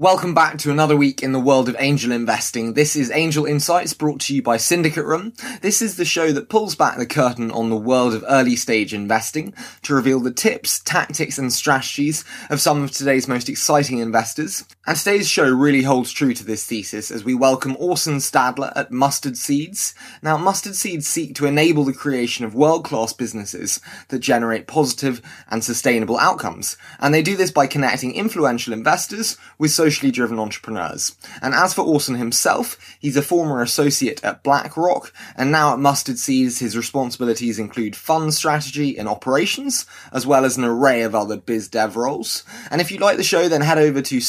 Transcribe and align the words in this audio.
Welcome 0.00 0.32
back 0.32 0.58
to 0.58 0.70
another 0.70 0.96
week 0.96 1.24
in 1.24 1.32
the 1.32 1.40
world 1.40 1.68
of 1.68 1.74
angel 1.80 2.12
investing. 2.12 2.74
This 2.74 2.94
is 2.94 3.10
Angel 3.10 3.44
Insights 3.44 3.94
brought 3.94 4.20
to 4.20 4.34
you 4.36 4.40
by 4.40 4.56
Syndicate 4.56 5.04
Room. 5.04 5.32
This 5.60 5.82
is 5.82 5.96
the 5.96 6.04
show 6.04 6.30
that 6.30 6.48
pulls 6.48 6.76
back 6.76 6.98
the 6.98 7.04
curtain 7.04 7.50
on 7.50 7.68
the 7.68 7.74
world 7.74 8.14
of 8.14 8.24
early 8.28 8.54
stage 8.54 8.94
investing 8.94 9.54
to 9.82 9.96
reveal 9.96 10.20
the 10.20 10.30
tips, 10.30 10.78
tactics 10.78 11.36
and 11.36 11.52
strategies 11.52 12.24
of 12.48 12.60
some 12.60 12.80
of 12.84 12.92
today's 12.92 13.26
most 13.26 13.48
exciting 13.48 13.98
investors. 13.98 14.64
And 14.88 14.96
today's 14.96 15.28
show 15.28 15.52
really 15.52 15.82
holds 15.82 16.10
true 16.12 16.32
to 16.32 16.42
this 16.42 16.64
thesis 16.64 17.10
as 17.10 17.22
we 17.22 17.34
welcome 17.34 17.76
Orson 17.78 18.16
Stadler 18.20 18.72
at 18.74 18.90
Mustard 18.90 19.36
Seeds. 19.36 19.94
Now, 20.22 20.38
Mustard 20.38 20.74
Seeds 20.74 21.06
seek 21.06 21.34
to 21.34 21.44
enable 21.44 21.84
the 21.84 21.92
creation 21.92 22.46
of 22.46 22.54
world-class 22.54 23.12
businesses 23.12 23.80
that 24.08 24.20
generate 24.20 24.66
positive 24.66 25.20
and 25.50 25.62
sustainable 25.62 26.16
outcomes. 26.16 26.78
And 27.00 27.12
they 27.12 27.20
do 27.20 27.36
this 27.36 27.50
by 27.50 27.66
connecting 27.66 28.14
influential 28.14 28.72
investors 28.72 29.36
with 29.58 29.72
socially 29.72 30.10
driven 30.10 30.38
entrepreneurs. 30.38 31.14
And 31.42 31.52
as 31.52 31.74
for 31.74 31.82
Orson 31.82 32.14
himself, 32.14 32.78
he's 32.98 33.18
a 33.18 33.20
former 33.20 33.60
associate 33.60 34.24
at 34.24 34.42
BlackRock, 34.42 35.12
and 35.36 35.52
now 35.52 35.74
at 35.74 35.78
Mustard 35.78 36.18
Seeds, 36.18 36.60
his 36.60 36.78
responsibilities 36.78 37.58
include 37.58 37.94
fund 37.94 38.32
strategy 38.32 38.96
and 38.96 39.06
operations, 39.06 39.84
as 40.14 40.26
well 40.26 40.46
as 40.46 40.56
an 40.56 40.64
array 40.64 41.02
of 41.02 41.14
other 41.14 41.36
biz 41.36 41.68
dev 41.68 41.94
roles. 41.94 42.42
And 42.70 42.80
if 42.80 42.90
you 42.90 42.96
like 42.96 43.18
the 43.18 43.22
show, 43.22 43.50
then 43.50 43.60
head 43.60 43.76
over 43.76 44.00
to 44.00 44.20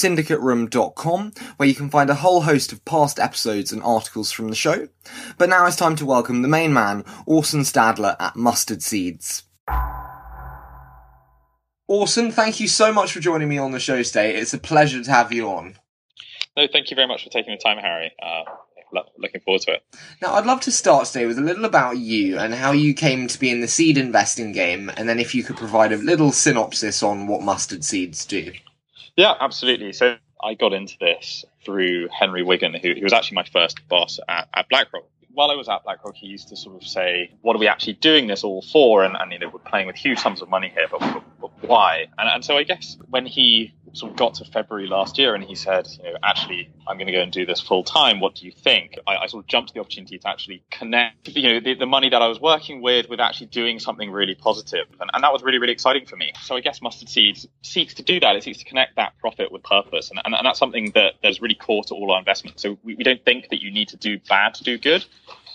syndicateroom.com, 0.49 1.33
where 1.57 1.69
you 1.69 1.75
can 1.75 1.89
find 1.89 2.09
a 2.09 2.15
whole 2.15 2.41
host 2.41 2.71
of 2.71 2.83
past 2.85 3.19
episodes 3.19 3.71
and 3.71 3.81
articles 3.83 4.31
from 4.31 4.49
the 4.49 4.55
show. 4.55 4.87
But 5.37 5.49
now 5.49 5.65
it's 5.65 5.75
time 5.75 5.95
to 5.97 6.05
welcome 6.05 6.41
the 6.41 6.47
main 6.47 6.73
man, 6.73 7.05
Orson 7.25 7.61
Stadler 7.61 8.15
at 8.19 8.35
Mustard 8.35 8.81
Seeds. 8.81 9.43
Orson, 11.87 12.31
thank 12.31 12.59
you 12.59 12.67
so 12.67 12.93
much 12.93 13.11
for 13.11 13.19
joining 13.19 13.49
me 13.49 13.57
on 13.57 13.71
the 13.71 13.79
show 13.79 14.03
today. 14.03 14.35
It's 14.35 14.53
a 14.53 14.59
pleasure 14.59 15.03
to 15.03 15.11
have 15.11 15.33
you 15.33 15.49
on. 15.49 15.75
No, 16.55 16.67
thank 16.71 16.91
you 16.91 16.95
very 16.95 17.07
much 17.07 17.23
for 17.23 17.29
taking 17.29 17.53
the 17.53 17.57
time, 17.57 17.77
Harry. 17.77 18.11
Uh, 18.21 18.43
looking 19.17 19.41
forward 19.41 19.61
to 19.61 19.73
it. 19.73 19.83
Now, 20.21 20.33
I'd 20.33 20.45
love 20.45 20.61
to 20.61 20.71
start 20.71 21.05
today 21.07 21.25
with 21.25 21.37
a 21.37 21.43
little 21.43 21.65
about 21.65 21.97
you 21.97 22.37
and 22.37 22.53
how 22.53 22.71
you 22.71 22.93
came 22.93 23.27
to 23.27 23.39
be 23.39 23.49
in 23.49 23.61
the 23.61 23.67
seed 23.67 23.97
investing 23.97 24.51
game, 24.51 24.91
and 24.97 25.07
then 25.07 25.19
if 25.19 25.33
you 25.33 25.43
could 25.43 25.57
provide 25.57 25.91
a 25.91 25.97
little 25.97 26.31
synopsis 26.31 27.01
on 27.01 27.27
what 27.27 27.41
mustard 27.41 27.83
seeds 27.83 28.25
do. 28.25 28.51
Yeah, 29.15 29.33
absolutely. 29.39 29.93
So 29.93 30.17
I 30.41 30.53
got 30.53 30.73
into 30.73 30.97
this 30.99 31.45
through 31.63 32.07
Henry 32.09 32.43
Wigan, 32.43 32.73
who, 32.73 32.93
who 32.93 33.01
was 33.01 33.13
actually 33.13 33.35
my 33.35 33.45
first 33.45 33.87
boss 33.87 34.19
at, 34.27 34.47
at 34.53 34.69
BlackRock 34.69 35.03
while 35.33 35.51
I 35.51 35.55
was 35.55 35.69
at 35.69 35.83
BlackRock, 35.83 36.15
he 36.15 36.27
used 36.27 36.49
to 36.49 36.57
sort 36.57 36.81
of 36.81 36.87
say, 36.87 37.31
"What 37.41 37.55
are 37.55 37.59
we 37.59 37.67
actually 37.67 37.93
doing 37.93 38.27
this 38.27 38.43
all 38.43 38.61
for?" 38.61 39.03
And, 39.03 39.15
and 39.17 39.31
you 39.31 39.39
know, 39.39 39.49
we're 39.49 39.59
playing 39.59 39.87
with 39.87 39.95
huge 39.95 40.19
sums 40.19 40.41
of 40.41 40.49
money 40.49 40.69
here, 40.69 40.87
but, 40.91 40.99
but, 40.99 41.23
but 41.39 41.51
why? 41.61 42.07
And, 42.17 42.29
and 42.29 42.43
so 42.43 42.57
I 42.57 42.63
guess 42.63 42.97
when 43.09 43.25
he 43.25 43.73
sort 43.93 44.11
of 44.11 44.17
got 44.17 44.35
to 44.35 44.45
February 44.45 44.87
last 44.87 45.17
year 45.17 45.35
and 45.35 45.43
he 45.43 45.55
said, 45.55 45.87
you 46.03 46.11
know, 46.11 46.17
actually, 46.23 46.69
I'm 46.87 46.97
going 46.97 47.07
to 47.07 47.13
go 47.13 47.21
and 47.21 47.31
do 47.31 47.45
this 47.45 47.59
full 47.59 47.83
time. 47.83 48.19
What 48.19 48.35
do 48.35 48.45
you 48.45 48.51
think? 48.51 48.97
I, 49.07 49.17
I, 49.17 49.27
sort 49.27 49.43
of 49.43 49.47
jumped 49.47 49.69
to 49.69 49.73
the 49.73 49.79
opportunity 49.79 50.17
to 50.17 50.29
actually 50.29 50.63
connect, 50.71 51.29
you 51.29 51.53
know, 51.53 51.59
the, 51.59 51.75
the, 51.75 51.85
money 51.85 52.09
that 52.09 52.21
I 52.21 52.27
was 52.27 52.39
working 52.39 52.81
with 52.81 53.09
with 53.09 53.19
actually 53.19 53.47
doing 53.47 53.79
something 53.79 54.11
really 54.11 54.35
positive. 54.35 54.85
And, 54.99 55.09
and, 55.13 55.23
that 55.23 55.33
was 55.33 55.43
really, 55.43 55.57
really 55.57 55.73
exciting 55.73 56.05
for 56.05 56.15
me. 56.15 56.33
So 56.43 56.55
I 56.55 56.61
guess 56.61 56.81
Mustard 56.81 57.09
Seeds 57.09 57.47
seeks 57.61 57.95
to 57.95 58.03
do 58.03 58.19
that. 58.19 58.35
It 58.35 58.43
seeks 58.43 58.59
to 58.59 58.65
connect 58.65 58.95
that 58.95 59.17
profit 59.19 59.51
with 59.51 59.63
purpose. 59.63 60.09
And, 60.09 60.21
and, 60.23 60.35
and 60.35 60.45
that's 60.45 60.59
something 60.59 60.91
that, 60.95 61.13
that 61.21 61.29
is 61.29 61.41
really 61.41 61.55
core 61.55 61.83
to 61.85 61.93
all 61.93 62.11
our 62.11 62.19
investments. 62.19 62.61
So 62.61 62.77
we, 62.83 62.95
we 62.95 63.03
don't 63.03 63.23
think 63.23 63.49
that 63.49 63.61
you 63.61 63.71
need 63.71 63.89
to 63.89 63.97
do 63.97 64.19
bad 64.29 64.53
to 64.55 64.63
do 64.63 64.77
good 64.77 65.05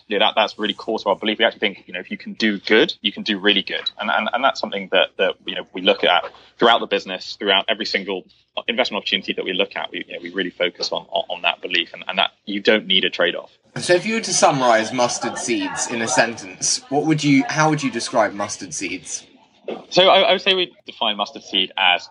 you 0.06 0.18
know, 0.18 0.26
that 0.26 0.34
that's 0.36 0.58
really 0.58 0.74
core 0.74 0.98
to 0.98 1.08
our 1.08 1.16
belief. 1.16 1.38
We 1.38 1.44
actually 1.44 1.60
think, 1.60 1.84
you 1.86 1.94
know, 1.94 2.00
if 2.00 2.10
you 2.10 2.18
can 2.18 2.34
do 2.34 2.58
good, 2.58 2.94
you 3.00 3.12
can 3.12 3.22
do 3.22 3.38
really 3.38 3.62
good, 3.62 3.90
and 3.98 4.10
and, 4.10 4.28
and 4.32 4.44
that's 4.44 4.60
something 4.60 4.88
that 4.92 5.08
that 5.16 5.34
you 5.46 5.54
know 5.54 5.66
we 5.72 5.80
look 5.80 6.04
at 6.04 6.24
throughout 6.58 6.80
the 6.80 6.86
business, 6.86 7.36
throughout 7.36 7.64
every 7.68 7.86
single 7.86 8.24
investment 8.68 9.02
opportunity 9.02 9.32
that 9.32 9.44
we 9.44 9.52
look 9.52 9.76
at. 9.76 9.90
We 9.90 10.04
you 10.06 10.14
know, 10.14 10.22
we 10.22 10.32
really 10.32 10.50
focus 10.50 10.92
on, 10.92 11.06
on, 11.06 11.42
that 11.42 11.60
belief, 11.62 11.92
and, 11.94 12.04
and 12.06 12.18
that 12.18 12.32
you 12.44 12.60
don't 12.60 12.86
need 12.86 13.04
a 13.04 13.10
trade 13.10 13.34
off. 13.34 13.50
So, 13.76 13.94
if 13.94 14.04
you 14.04 14.14
were 14.14 14.20
to 14.20 14.34
summarize 14.34 14.92
mustard 14.92 15.38
seeds 15.38 15.88
in 15.88 16.02
a 16.02 16.08
sentence, 16.08 16.82
what 16.90 17.06
would 17.06 17.24
you? 17.24 17.44
How 17.48 17.70
would 17.70 17.82
you 17.82 17.90
describe 17.90 18.34
mustard 18.34 18.74
seeds? 18.74 19.26
So, 19.88 20.08
I, 20.08 20.20
I 20.20 20.32
would 20.32 20.42
say 20.42 20.54
we 20.54 20.74
define 20.84 21.16
mustard 21.16 21.42
seed 21.42 21.72
as 21.78 22.08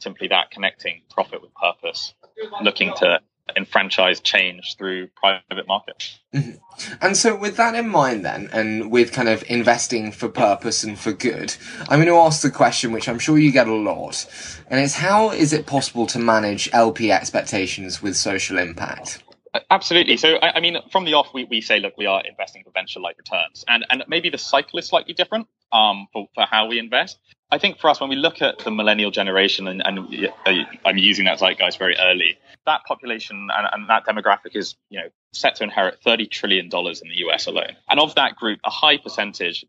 simply 0.00 0.28
that 0.28 0.50
connecting 0.50 1.02
profit 1.10 1.40
with 1.40 1.54
purpose, 1.54 2.14
looking 2.60 2.92
to 2.98 3.20
enfranchise 3.56 4.20
change 4.20 4.76
through 4.76 5.08
private 5.08 5.66
markets. 5.66 6.18
Mm-hmm. 6.34 6.94
And 7.00 7.16
so, 7.16 7.36
with 7.36 7.56
that 7.56 7.74
in 7.74 7.88
mind, 7.88 8.24
then, 8.24 8.48
and 8.52 8.90
with 8.90 9.12
kind 9.12 9.28
of 9.28 9.44
investing 9.48 10.12
for 10.12 10.28
purpose 10.28 10.84
and 10.84 10.98
for 10.98 11.12
good, 11.12 11.54
I'm 11.88 11.98
going 11.98 12.06
to 12.06 12.16
ask 12.16 12.42
the 12.42 12.50
question 12.50 12.92
which 12.92 13.08
I'm 13.08 13.18
sure 13.18 13.38
you 13.38 13.52
get 13.52 13.66
a 13.66 13.74
lot, 13.74 14.26
and 14.68 14.80
it's 14.80 14.94
how 14.94 15.30
is 15.30 15.52
it 15.52 15.66
possible 15.66 16.06
to 16.08 16.18
manage 16.18 16.68
LP 16.72 17.10
expectations 17.10 18.02
with 18.02 18.16
social 18.16 18.58
impact? 18.58 19.22
Absolutely. 19.70 20.16
So, 20.16 20.36
I, 20.36 20.56
I 20.56 20.60
mean, 20.60 20.76
from 20.92 21.04
the 21.04 21.14
off, 21.14 21.32
we, 21.32 21.44
we 21.44 21.60
say, 21.60 21.80
look, 21.80 21.96
we 21.96 22.06
are 22.06 22.22
investing 22.24 22.62
for 22.64 22.70
venture-like 22.70 23.16
returns, 23.18 23.64
and 23.66 23.84
and 23.90 24.04
maybe 24.08 24.30
the 24.30 24.38
cycle 24.38 24.78
is 24.78 24.86
slightly 24.86 25.14
different 25.14 25.48
um, 25.72 26.06
for, 26.12 26.28
for 26.34 26.44
how 26.48 26.66
we 26.66 26.78
invest. 26.78 27.18
I 27.50 27.58
think 27.58 27.78
for 27.78 27.88
us, 27.88 28.00
when 28.00 28.10
we 28.10 28.16
look 28.16 28.42
at 28.42 28.58
the 28.58 28.70
millennial 28.70 29.10
generation, 29.10 29.68
and, 29.68 29.82
and 29.84 29.98
uh, 30.46 30.52
I'm 30.84 30.98
using 30.98 31.24
that 31.24 31.38
zeitgeist 31.38 31.78
very 31.78 31.96
early, 31.98 32.38
that 32.66 32.84
population 32.84 33.48
and, 33.50 33.66
and, 33.72 33.88
that 33.88 34.06
demographic 34.06 34.54
is, 34.54 34.76
you 34.90 35.00
know, 35.00 35.08
set 35.32 35.56
to 35.56 35.64
inherit 35.64 36.02
30 36.02 36.26
trillion 36.26 36.68
dollars 36.68 37.00
in 37.00 37.08
the 37.08 37.16
US 37.28 37.46
alone. 37.46 37.76
And 37.88 38.00
of 38.00 38.14
that 38.16 38.36
group, 38.36 38.60
a 38.64 38.70
high 38.70 38.98
percentage, 38.98 39.64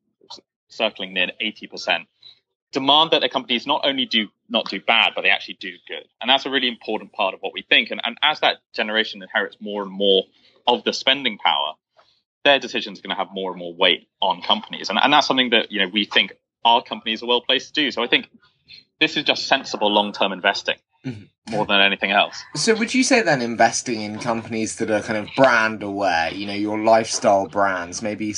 circling 0.67 1.13
near 1.13 1.27
80%, 1.41 2.05
demand 2.73 3.11
that 3.11 3.19
their 3.19 3.29
companies 3.29 3.65
not 3.65 3.81
only 3.85 4.05
do 4.05 4.27
not 4.49 4.69
do 4.69 4.81
bad, 4.81 5.13
but 5.15 5.21
they 5.21 5.29
actually 5.29 5.57
do 5.59 5.71
good. 5.87 6.05
And 6.19 6.29
that's 6.29 6.45
a 6.45 6.49
really 6.49 6.67
important 6.67 7.13
part 7.13 7.33
of 7.33 7.39
what 7.39 7.53
we 7.53 7.61
think. 7.61 7.91
And, 7.91 8.01
and 8.03 8.17
as 8.21 8.41
that 8.41 8.57
generation 8.73 9.21
inherits 9.21 9.57
more 9.59 9.83
and 9.83 9.91
more 9.91 10.25
of 10.67 10.83
the 10.83 10.91
spending 10.91 11.37
power, 11.37 11.73
their 12.43 12.59
decisions 12.59 12.99
are 12.99 13.03
going 13.03 13.15
to 13.15 13.23
have 13.23 13.33
more 13.33 13.51
and 13.51 13.59
more 13.59 13.73
weight 13.73 14.07
on 14.21 14.41
companies. 14.41 14.89
And, 14.89 14.99
and 15.01 15.13
that's 15.13 15.27
something 15.27 15.51
that, 15.51 15.71
you 15.71 15.79
know, 15.79 15.87
we 15.87 16.05
think 16.05 16.33
our 16.65 16.81
companies 16.81 17.23
are 17.23 17.27
well 17.27 17.41
placed 17.41 17.73
to 17.73 17.81
do. 17.81 17.91
So 17.91 18.03
I 18.03 18.07
think 18.07 18.29
this 18.99 19.17
is 19.17 19.23
just 19.23 19.47
sensible 19.47 19.91
long 19.91 20.11
term 20.11 20.31
investing 20.31 20.77
mm-hmm. 21.05 21.23
more 21.51 21.65
than 21.65 21.81
anything 21.81 22.11
else. 22.11 22.43
So 22.55 22.75
would 22.75 22.93
you 22.93 23.03
say 23.03 23.21
then 23.21 23.41
investing 23.41 24.01
in 24.01 24.19
companies 24.19 24.75
that 24.77 24.91
are 24.91 25.01
kind 25.01 25.17
of 25.17 25.29
brand 25.35 25.83
aware, 25.83 26.33
you 26.33 26.45
know, 26.45 26.53
your 26.53 26.79
lifestyle 26.79 27.47
brands, 27.47 28.01
maybe 28.01 28.33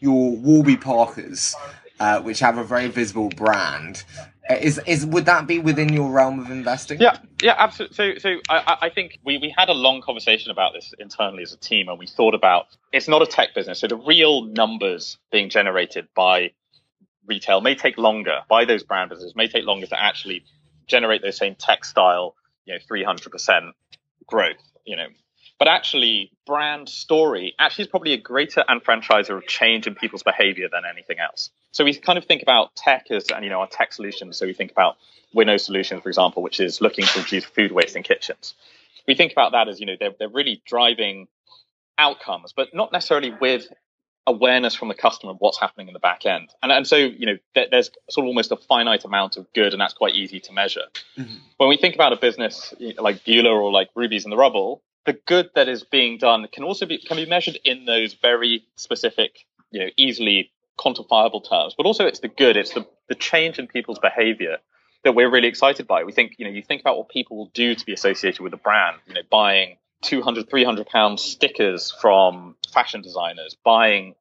your 0.00 0.36
Warby 0.36 0.76
Parkers, 0.76 1.54
uh, 1.98 2.20
which 2.20 2.40
have 2.40 2.58
a 2.58 2.64
very 2.64 2.88
visible 2.88 3.28
brand, 3.28 4.04
uh, 4.48 4.54
is 4.54 4.80
is 4.86 5.06
would 5.06 5.26
that 5.26 5.46
be 5.46 5.58
within 5.58 5.92
your 5.92 6.10
realm 6.10 6.40
of 6.40 6.50
investing? 6.50 6.98
Yeah, 7.00 7.18
yeah, 7.42 7.54
absolutely. 7.56 7.94
So, 7.94 8.18
so 8.18 8.40
I, 8.48 8.78
I 8.82 8.88
think 8.88 9.18
we, 9.24 9.38
we 9.38 9.54
had 9.56 9.68
a 9.68 9.74
long 9.74 10.00
conversation 10.00 10.50
about 10.50 10.72
this 10.72 10.92
internally 10.98 11.42
as 11.42 11.52
a 11.52 11.58
team, 11.58 11.88
and 11.88 11.98
we 11.98 12.06
thought 12.06 12.34
about 12.34 12.66
it's 12.90 13.06
not 13.06 13.22
a 13.22 13.26
tech 13.26 13.54
business. 13.54 13.78
So 13.80 13.86
the 13.86 13.96
real 13.96 14.44
numbers 14.46 15.18
being 15.30 15.50
generated 15.50 16.08
by 16.16 16.52
retail 17.30 17.62
may 17.62 17.74
take 17.74 17.96
longer 17.96 18.40
by 18.48 18.66
those 18.66 18.82
brand 18.82 19.08
businesses 19.08 19.34
may 19.34 19.48
take 19.48 19.64
longer 19.64 19.86
to 19.86 19.98
actually 19.98 20.44
generate 20.86 21.22
those 21.22 21.38
same 21.38 21.54
textile, 21.54 22.34
you 22.66 22.74
know, 22.74 22.80
300% 22.90 23.72
growth, 24.26 24.56
you 24.84 24.96
know. 24.96 25.06
But 25.58 25.68
actually, 25.68 26.32
brand 26.46 26.88
story 26.88 27.54
actually 27.58 27.84
is 27.84 27.88
probably 27.88 28.14
a 28.14 28.18
greater 28.18 28.64
enfranchiser 28.68 29.36
of 29.36 29.46
change 29.46 29.86
in 29.86 29.94
people's 29.94 30.22
behavior 30.22 30.68
than 30.72 30.82
anything 30.90 31.18
else. 31.18 31.50
So 31.72 31.84
we 31.84 31.94
kind 31.94 32.18
of 32.18 32.24
think 32.24 32.42
about 32.42 32.74
tech 32.74 33.10
as, 33.10 33.30
and 33.30 33.44
you 33.44 33.50
know, 33.50 33.60
our 33.60 33.68
tech 33.68 33.92
solutions. 33.92 34.38
So 34.38 34.46
we 34.46 34.54
think 34.54 34.72
about 34.72 34.96
Winnow 35.32 35.58
Solutions, 35.58 36.02
for 36.02 36.08
example, 36.08 36.42
which 36.42 36.60
is 36.60 36.80
looking 36.80 37.04
to 37.04 37.20
reduce 37.20 37.44
food 37.44 37.72
waste 37.72 37.94
in 37.94 38.02
kitchens. 38.02 38.54
We 39.06 39.14
think 39.14 39.32
about 39.32 39.52
that 39.52 39.68
as, 39.68 39.80
you 39.80 39.86
know, 39.86 39.96
they're, 40.00 40.14
they're 40.18 40.28
really 40.28 40.62
driving 40.66 41.28
outcomes, 41.98 42.52
but 42.56 42.68
not 42.74 42.90
necessarily 42.92 43.32
with 43.38 43.68
awareness 44.26 44.74
from 44.74 44.88
the 44.88 44.94
customer 44.94 45.32
of 45.32 45.38
what's 45.38 45.58
happening 45.58 45.88
in 45.88 45.94
the 45.94 46.00
back 46.00 46.26
end. 46.26 46.50
And, 46.62 46.70
and 46.70 46.86
so, 46.86 46.96
you 46.96 47.26
know, 47.26 47.38
there's 47.54 47.90
sort 48.10 48.24
of 48.24 48.28
almost 48.28 48.52
a 48.52 48.56
finite 48.56 49.04
amount 49.04 49.36
of 49.36 49.52
good, 49.54 49.72
and 49.72 49.80
that's 49.80 49.94
quite 49.94 50.14
easy 50.14 50.40
to 50.40 50.52
measure. 50.52 50.84
Mm-hmm. 51.18 51.34
When 51.56 51.68
we 51.68 51.76
think 51.76 51.94
about 51.94 52.12
a 52.12 52.16
business 52.16 52.74
like 52.98 53.24
Beulah 53.24 53.50
or 53.50 53.72
like 53.72 53.88
Rubies 53.94 54.24
in 54.24 54.30
the 54.30 54.36
Rubble, 54.36 54.82
the 55.06 55.14
good 55.14 55.50
that 55.54 55.68
is 55.68 55.82
being 55.82 56.18
done 56.18 56.46
can 56.52 56.64
also 56.64 56.86
be 56.86 56.98
can 56.98 57.16
be 57.16 57.26
measured 57.26 57.58
in 57.64 57.86
those 57.86 58.14
very 58.14 58.64
specific, 58.76 59.46
you 59.70 59.80
know, 59.80 59.90
easily 59.96 60.50
quantifiable 60.78 61.46
terms. 61.48 61.74
But 61.76 61.86
also, 61.86 62.06
it's 62.06 62.20
the 62.20 62.28
good, 62.28 62.56
it's 62.56 62.74
the 62.74 62.86
the 63.08 63.14
change 63.14 63.58
in 63.58 63.66
people's 63.66 63.98
behavior 63.98 64.58
that 65.02 65.14
we're 65.14 65.30
really 65.30 65.48
excited 65.48 65.86
by. 65.86 66.04
We 66.04 66.12
think, 66.12 66.34
you 66.38 66.44
know, 66.44 66.50
you 66.50 66.62
think 66.62 66.82
about 66.82 66.98
what 66.98 67.08
people 67.08 67.38
will 67.38 67.50
do 67.54 67.74
to 67.74 67.86
be 67.86 67.92
associated 67.94 68.42
with 68.42 68.52
a 68.52 68.58
brand, 68.58 68.98
you 69.06 69.14
know, 69.14 69.22
buying 69.30 69.78
200, 70.02 70.48
300 70.48 70.86
pound 70.86 71.20
stickers 71.20 71.90
from 72.00 72.56
fashion 72.72 73.02
designers, 73.02 73.56
buying 73.64 74.14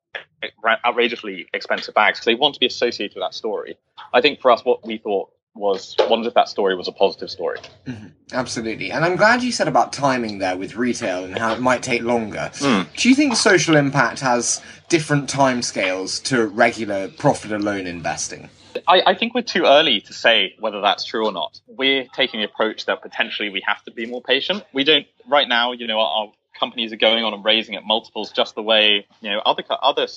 outrageously 0.86 1.48
expensive 1.54 1.94
bags 1.94 2.20
because 2.20 2.26
they 2.26 2.36
want 2.36 2.54
to 2.54 2.60
be 2.60 2.66
associated 2.66 3.16
with 3.16 3.24
that 3.24 3.34
story. 3.34 3.78
I 4.14 4.22
think 4.22 4.40
for 4.40 4.52
us, 4.52 4.64
what 4.64 4.86
we 4.86 4.98
thought 4.98 5.32
was 5.60 5.96
wondered 6.10 6.28
if 6.28 6.34
that 6.34 6.50
story 6.50 6.76
was 6.76 6.88
a 6.88 6.92
positive 6.92 7.30
story. 7.30 7.60
Mm-hmm. 7.86 8.08
Absolutely. 8.32 8.92
And 8.92 9.06
I'm 9.06 9.16
glad 9.16 9.44
you 9.44 9.52
said 9.52 9.68
about 9.68 9.94
timing 9.94 10.40
there 10.40 10.58
with 10.58 10.76
retail 10.76 11.24
and 11.24 11.38
how 11.38 11.54
it 11.54 11.60
might 11.60 11.84
take 11.84 12.02
longer. 12.02 12.50
Mm. 12.54 12.88
Do 12.96 13.10
you 13.10 13.16
think 13.16 13.36
social 13.36 13.76
impact 13.76 14.20
has 14.22 14.62
different 14.88 15.30
timescales 15.30 16.24
to 16.26 16.48
regular 16.48 17.08
profit 17.10 17.52
alone 17.52 17.88
investing? 17.88 18.50
I, 18.88 19.02
I, 19.08 19.16
think 19.16 19.34
we're 19.34 19.42
too 19.42 19.66
early 19.66 20.00
to 20.02 20.14
say 20.14 20.56
whether 20.60 20.80
that's 20.80 21.04
true 21.04 21.26
or 21.26 21.32
not. 21.32 21.60
We're 21.68 22.06
taking 22.14 22.40
the 22.40 22.46
approach 22.46 22.86
that 22.86 23.02
potentially 23.02 23.50
we 23.50 23.62
have 23.66 23.84
to 23.86 23.92
be 23.92 24.06
more 24.06 24.22
patient. 24.22 24.64
We 24.74 24.84
don't 24.84 25.08
right 25.28 25.48
now. 25.48 25.72
You 25.72 25.88
know, 25.88 26.00
our, 26.00 26.26
our 26.26 26.32
companies 26.60 26.92
are 26.94 26.98
going 26.98 27.24
on 27.24 27.34
and 27.34 27.44
raising 27.44 27.76
at 27.76 27.84
multiples 27.84 28.32
just 28.32 28.56
the 28.56 28.62
way 28.62 29.08
you 29.22 29.30
know 29.32 29.40
other 29.40 29.64
other 29.70 30.08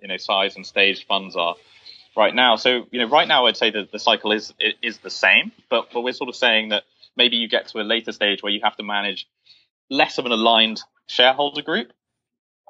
you 0.00 0.08
know 0.08 0.16
size 0.16 0.56
and 0.56 0.64
stage 0.64 1.06
funds 1.06 1.36
are 1.36 1.56
right 2.16 2.34
now. 2.34 2.56
So 2.56 2.86
you 2.90 3.00
know, 3.00 3.08
right 3.08 3.28
now 3.28 3.46
I'd 3.46 3.56
say 3.56 3.70
that 3.70 3.92
the 3.92 3.98
cycle 3.98 4.32
is 4.32 4.52
is 4.82 4.98
the 4.98 5.10
same, 5.10 5.52
but 5.68 5.88
but 5.92 6.02
we're 6.02 6.12
sort 6.12 6.28
of 6.28 6.36
saying 6.36 6.70
that 6.70 6.84
maybe 7.16 7.36
you 7.36 7.48
get 7.48 7.68
to 7.68 7.80
a 7.80 7.82
later 7.82 8.12
stage 8.12 8.42
where 8.42 8.52
you 8.52 8.60
have 8.62 8.76
to 8.76 8.82
manage 8.82 9.26
less 9.90 10.18
of 10.18 10.26
an 10.26 10.32
aligned 10.32 10.80
shareholder 11.06 11.62
group, 11.62 11.92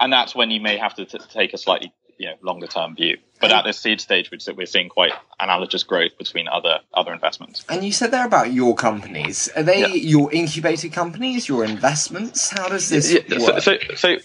and 0.01 0.13
that's 0.13 0.35
when 0.35 0.51
you 0.51 0.61
may 0.61 0.79
have 0.79 0.95
to 0.95 1.05
t- 1.05 1.19
take 1.31 1.53
a 1.53 1.59
slightly 1.59 1.93
you 2.19 2.29
know 2.29 2.35
longer 2.43 2.67
term 2.67 2.95
view. 2.95 3.19
But 3.41 3.51
at 3.51 3.65
this 3.65 3.81
seed 3.81 4.01
stage, 4.01 4.31
which 4.31 4.47
we're 4.57 4.67
seeing 4.67 4.89
quite 4.89 5.13
analogous 5.41 5.83
growth 5.83 6.17
between 6.17 6.47
other 6.47 6.79
other 6.95 7.13
investments. 7.13 7.65
And 7.69 7.83
you 7.83 7.91
said 7.91 8.13
there 8.13 8.25
about 8.25 8.53
your 8.53 8.77
companies. 8.77 9.49
Are 9.57 9.65
they 9.65 9.81
yeah. 9.81 9.87
your 9.89 10.33
incubated 10.33 10.93
companies, 10.93 11.49
your 11.49 11.65
investments? 11.65 12.51
How 12.51 12.69
does 12.69 12.89
this 12.89 13.13
yeah, 13.13 13.39
work? 13.41 13.63
So, 13.63 13.79
so, 13.79 13.95
so 13.97 14.17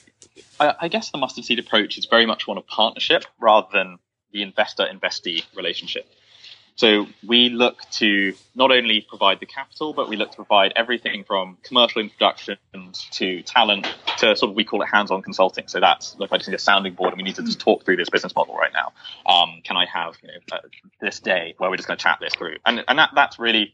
I, 0.60 0.76
I 0.82 0.88
guess 0.88 1.10
the 1.10 1.18
mustard 1.18 1.46
seed 1.46 1.58
approach 1.58 1.98
is 1.98 2.06
very 2.06 2.28
much 2.28 2.48
one 2.48 2.60
of 2.60 2.68
partnership 2.68 3.26
rather 3.40 3.68
than 3.74 3.98
the 4.38 4.44
investor 4.44 4.86
investee 4.86 5.44
relationship. 5.56 6.08
So 6.78 7.08
we 7.26 7.50
look 7.50 7.82
to 7.94 8.36
not 8.54 8.72
only 8.72 9.02
provide 9.02 9.40
the 9.40 9.48
capital, 9.48 9.94
but 9.94 10.10
we 10.10 10.16
look 10.16 10.30
to 10.30 10.36
provide 10.36 10.74
everything 10.76 11.24
from 11.24 11.58
commercial 11.64 12.02
introductions 12.02 12.60
to 13.14 13.42
talent 13.42 13.88
to 14.20 14.36
sort 14.36 14.52
of 14.52 14.56
we 14.56 14.64
call 14.64 14.84
it 14.84 14.86
hands-on 14.86 15.24
consulting. 15.24 15.68
So 15.68 15.80
that's 15.80 16.16
look, 16.20 16.32
I 16.32 16.38
just 16.38 16.50
need 16.50 16.56
a 16.56 16.60
sounding 16.60 16.94
board, 16.94 17.14
and 17.14 17.18
we 17.18 17.24
need 17.24 17.36
to 17.38 17.44
just 17.44 17.60
talk 17.60 17.84
through 17.84 17.96
this 17.98 18.12
business 18.12 18.36
model 18.36 18.56
right 18.56 18.72
now. 18.72 18.94
Um, 19.26 19.62
can 19.64 19.76
I 19.76 19.86
have 19.92 20.18
you 20.22 20.28
know 20.28 20.36
uh, 20.52 20.60
this 21.02 21.20
day 21.20 21.56
where 21.58 21.72
we're 21.72 21.78
just 21.78 21.88
going 21.88 21.98
to 21.98 22.04
chat 22.04 22.20
this 22.22 22.36
through? 22.36 22.58
And 22.64 22.84
and 22.88 23.00
that 23.00 23.10
that's 23.16 23.40
really 23.40 23.74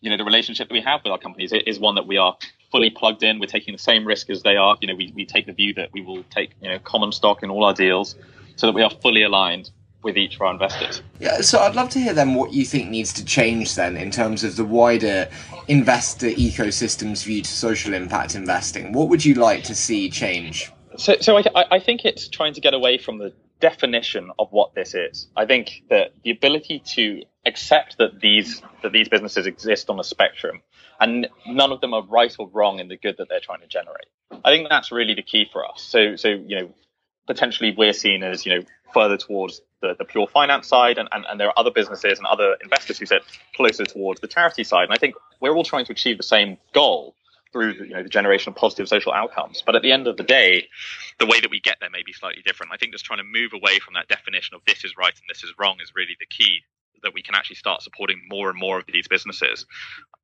you 0.00 0.10
know 0.10 0.16
the 0.16 0.24
relationship 0.24 0.68
that 0.68 0.74
we 0.74 0.82
have 0.82 1.00
with 1.02 1.10
our 1.10 1.18
companies 1.18 1.52
is 1.52 1.80
one 1.80 1.96
that 1.96 2.06
we 2.06 2.18
are 2.18 2.36
fully 2.70 2.90
plugged 2.90 3.24
in. 3.24 3.40
We're 3.40 3.46
taking 3.46 3.74
the 3.74 3.78
same 3.78 4.06
risk 4.06 4.30
as 4.30 4.44
they 4.44 4.56
are. 4.56 4.76
You 4.80 4.86
know, 4.86 4.94
we, 4.94 5.12
we 5.16 5.26
take 5.26 5.46
the 5.46 5.52
view 5.52 5.74
that 5.74 5.92
we 5.92 6.02
will 6.02 6.22
take 6.30 6.52
you 6.60 6.68
know 6.68 6.78
common 6.78 7.10
stock 7.10 7.42
in 7.42 7.50
all 7.50 7.64
our 7.64 7.74
deals, 7.74 8.14
so 8.54 8.68
that 8.68 8.74
we 8.74 8.82
are 8.82 8.90
fully 8.90 9.24
aligned 9.24 9.70
with 10.04 10.16
each 10.16 10.36
of 10.36 10.42
our 10.42 10.52
investors. 10.52 11.02
Yeah, 11.18 11.40
so 11.40 11.58
I'd 11.58 11.74
love 11.74 11.88
to 11.90 11.98
hear 11.98 12.12
then 12.12 12.34
what 12.34 12.52
you 12.52 12.64
think 12.64 12.90
needs 12.90 13.12
to 13.14 13.24
change 13.24 13.74
then 13.74 13.96
in 13.96 14.10
terms 14.10 14.44
of 14.44 14.56
the 14.56 14.64
wider 14.64 15.28
investor 15.66 16.28
ecosystem's 16.28 17.24
view 17.24 17.42
to 17.42 17.50
social 17.50 17.94
impact 17.94 18.34
investing. 18.36 18.92
What 18.92 19.08
would 19.08 19.24
you 19.24 19.34
like 19.34 19.64
to 19.64 19.74
see 19.74 20.10
change? 20.10 20.70
So, 20.96 21.16
so 21.20 21.38
I, 21.38 21.64
I 21.72 21.80
think 21.80 22.04
it's 22.04 22.28
trying 22.28 22.54
to 22.54 22.60
get 22.60 22.74
away 22.74 22.98
from 22.98 23.18
the 23.18 23.32
definition 23.60 24.30
of 24.38 24.52
what 24.52 24.74
this 24.74 24.94
is. 24.94 25.28
I 25.36 25.46
think 25.46 25.82
that 25.90 26.12
the 26.22 26.30
ability 26.30 26.82
to 26.94 27.22
accept 27.46 27.98
that 27.98 28.20
these 28.20 28.62
that 28.82 28.92
these 28.92 29.08
businesses 29.08 29.46
exist 29.46 29.90
on 29.90 29.98
a 29.98 30.04
spectrum 30.04 30.62
and 31.00 31.28
none 31.46 31.72
of 31.72 31.80
them 31.80 31.94
are 31.94 32.02
right 32.02 32.34
or 32.38 32.48
wrong 32.48 32.78
in 32.78 32.88
the 32.88 32.96
good 32.96 33.16
that 33.18 33.28
they're 33.28 33.40
trying 33.40 33.60
to 33.60 33.66
generate. 33.66 34.06
I 34.44 34.50
think 34.50 34.68
that's 34.68 34.92
really 34.92 35.14
the 35.14 35.22
key 35.22 35.46
for 35.52 35.64
us. 35.66 35.82
So 35.82 36.16
so 36.16 36.28
you 36.28 36.60
know 36.60 36.74
potentially 37.26 37.74
we're 37.76 37.92
seen 37.92 38.22
as 38.22 38.44
you 38.46 38.54
know 38.54 38.64
further 38.92 39.16
towards 39.16 39.60
the, 39.84 39.94
the 39.98 40.04
pure 40.04 40.26
finance 40.26 40.66
side, 40.66 40.98
and, 40.98 41.08
and, 41.12 41.24
and 41.28 41.38
there 41.38 41.48
are 41.48 41.54
other 41.56 41.70
businesses 41.70 42.18
and 42.18 42.26
other 42.26 42.56
investors 42.62 42.98
who 42.98 43.06
sit 43.06 43.22
closer 43.54 43.84
towards 43.84 44.20
the 44.20 44.28
charity 44.28 44.64
side. 44.64 44.84
And 44.84 44.92
I 44.92 44.96
think 44.96 45.14
we're 45.40 45.54
all 45.54 45.64
trying 45.64 45.84
to 45.86 45.92
achieve 45.92 46.16
the 46.16 46.22
same 46.22 46.56
goal 46.72 47.14
through 47.52 47.74
you 47.74 47.90
know, 47.90 48.02
the 48.02 48.08
generation 48.08 48.50
of 48.50 48.56
positive 48.56 48.88
social 48.88 49.12
outcomes. 49.12 49.62
But 49.64 49.76
at 49.76 49.82
the 49.82 49.92
end 49.92 50.08
of 50.08 50.16
the 50.16 50.24
day, 50.24 50.68
the 51.20 51.26
way 51.26 51.40
that 51.40 51.50
we 51.50 51.60
get 51.60 51.76
there 51.80 51.90
may 51.90 52.02
be 52.04 52.12
slightly 52.12 52.42
different. 52.44 52.72
I 52.72 52.76
think 52.78 52.92
just 52.92 53.04
trying 53.04 53.20
to 53.20 53.24
move 53.24 53.52
away 53.52 53.78
from 53.78 53.94
that 53.94 54.08
definition 54.08 54.56
of 54.56 54.62
this 54.66 54.84
is 54.84 54.94
right 54.98 55.14
and 55.14 55.28
this 55.28 55.44
is 55.44 55.52
wrong 55.58 55.76
is 55.80 55.92
really 55.94 56.16
the 56.18 56.26
key 56.26 56.62
that 57.04 57.14
we 57.14 57.22
can 57.22 57.34
actually 57.34 57.56
start 57.56 57.82
supporting 57.82 58.20
more 58.28 58.50
and 58.50 58.58
more 58.58 58.78
of 58.78 58.86
these 58.86 59.06
businesses. 59.06 59.66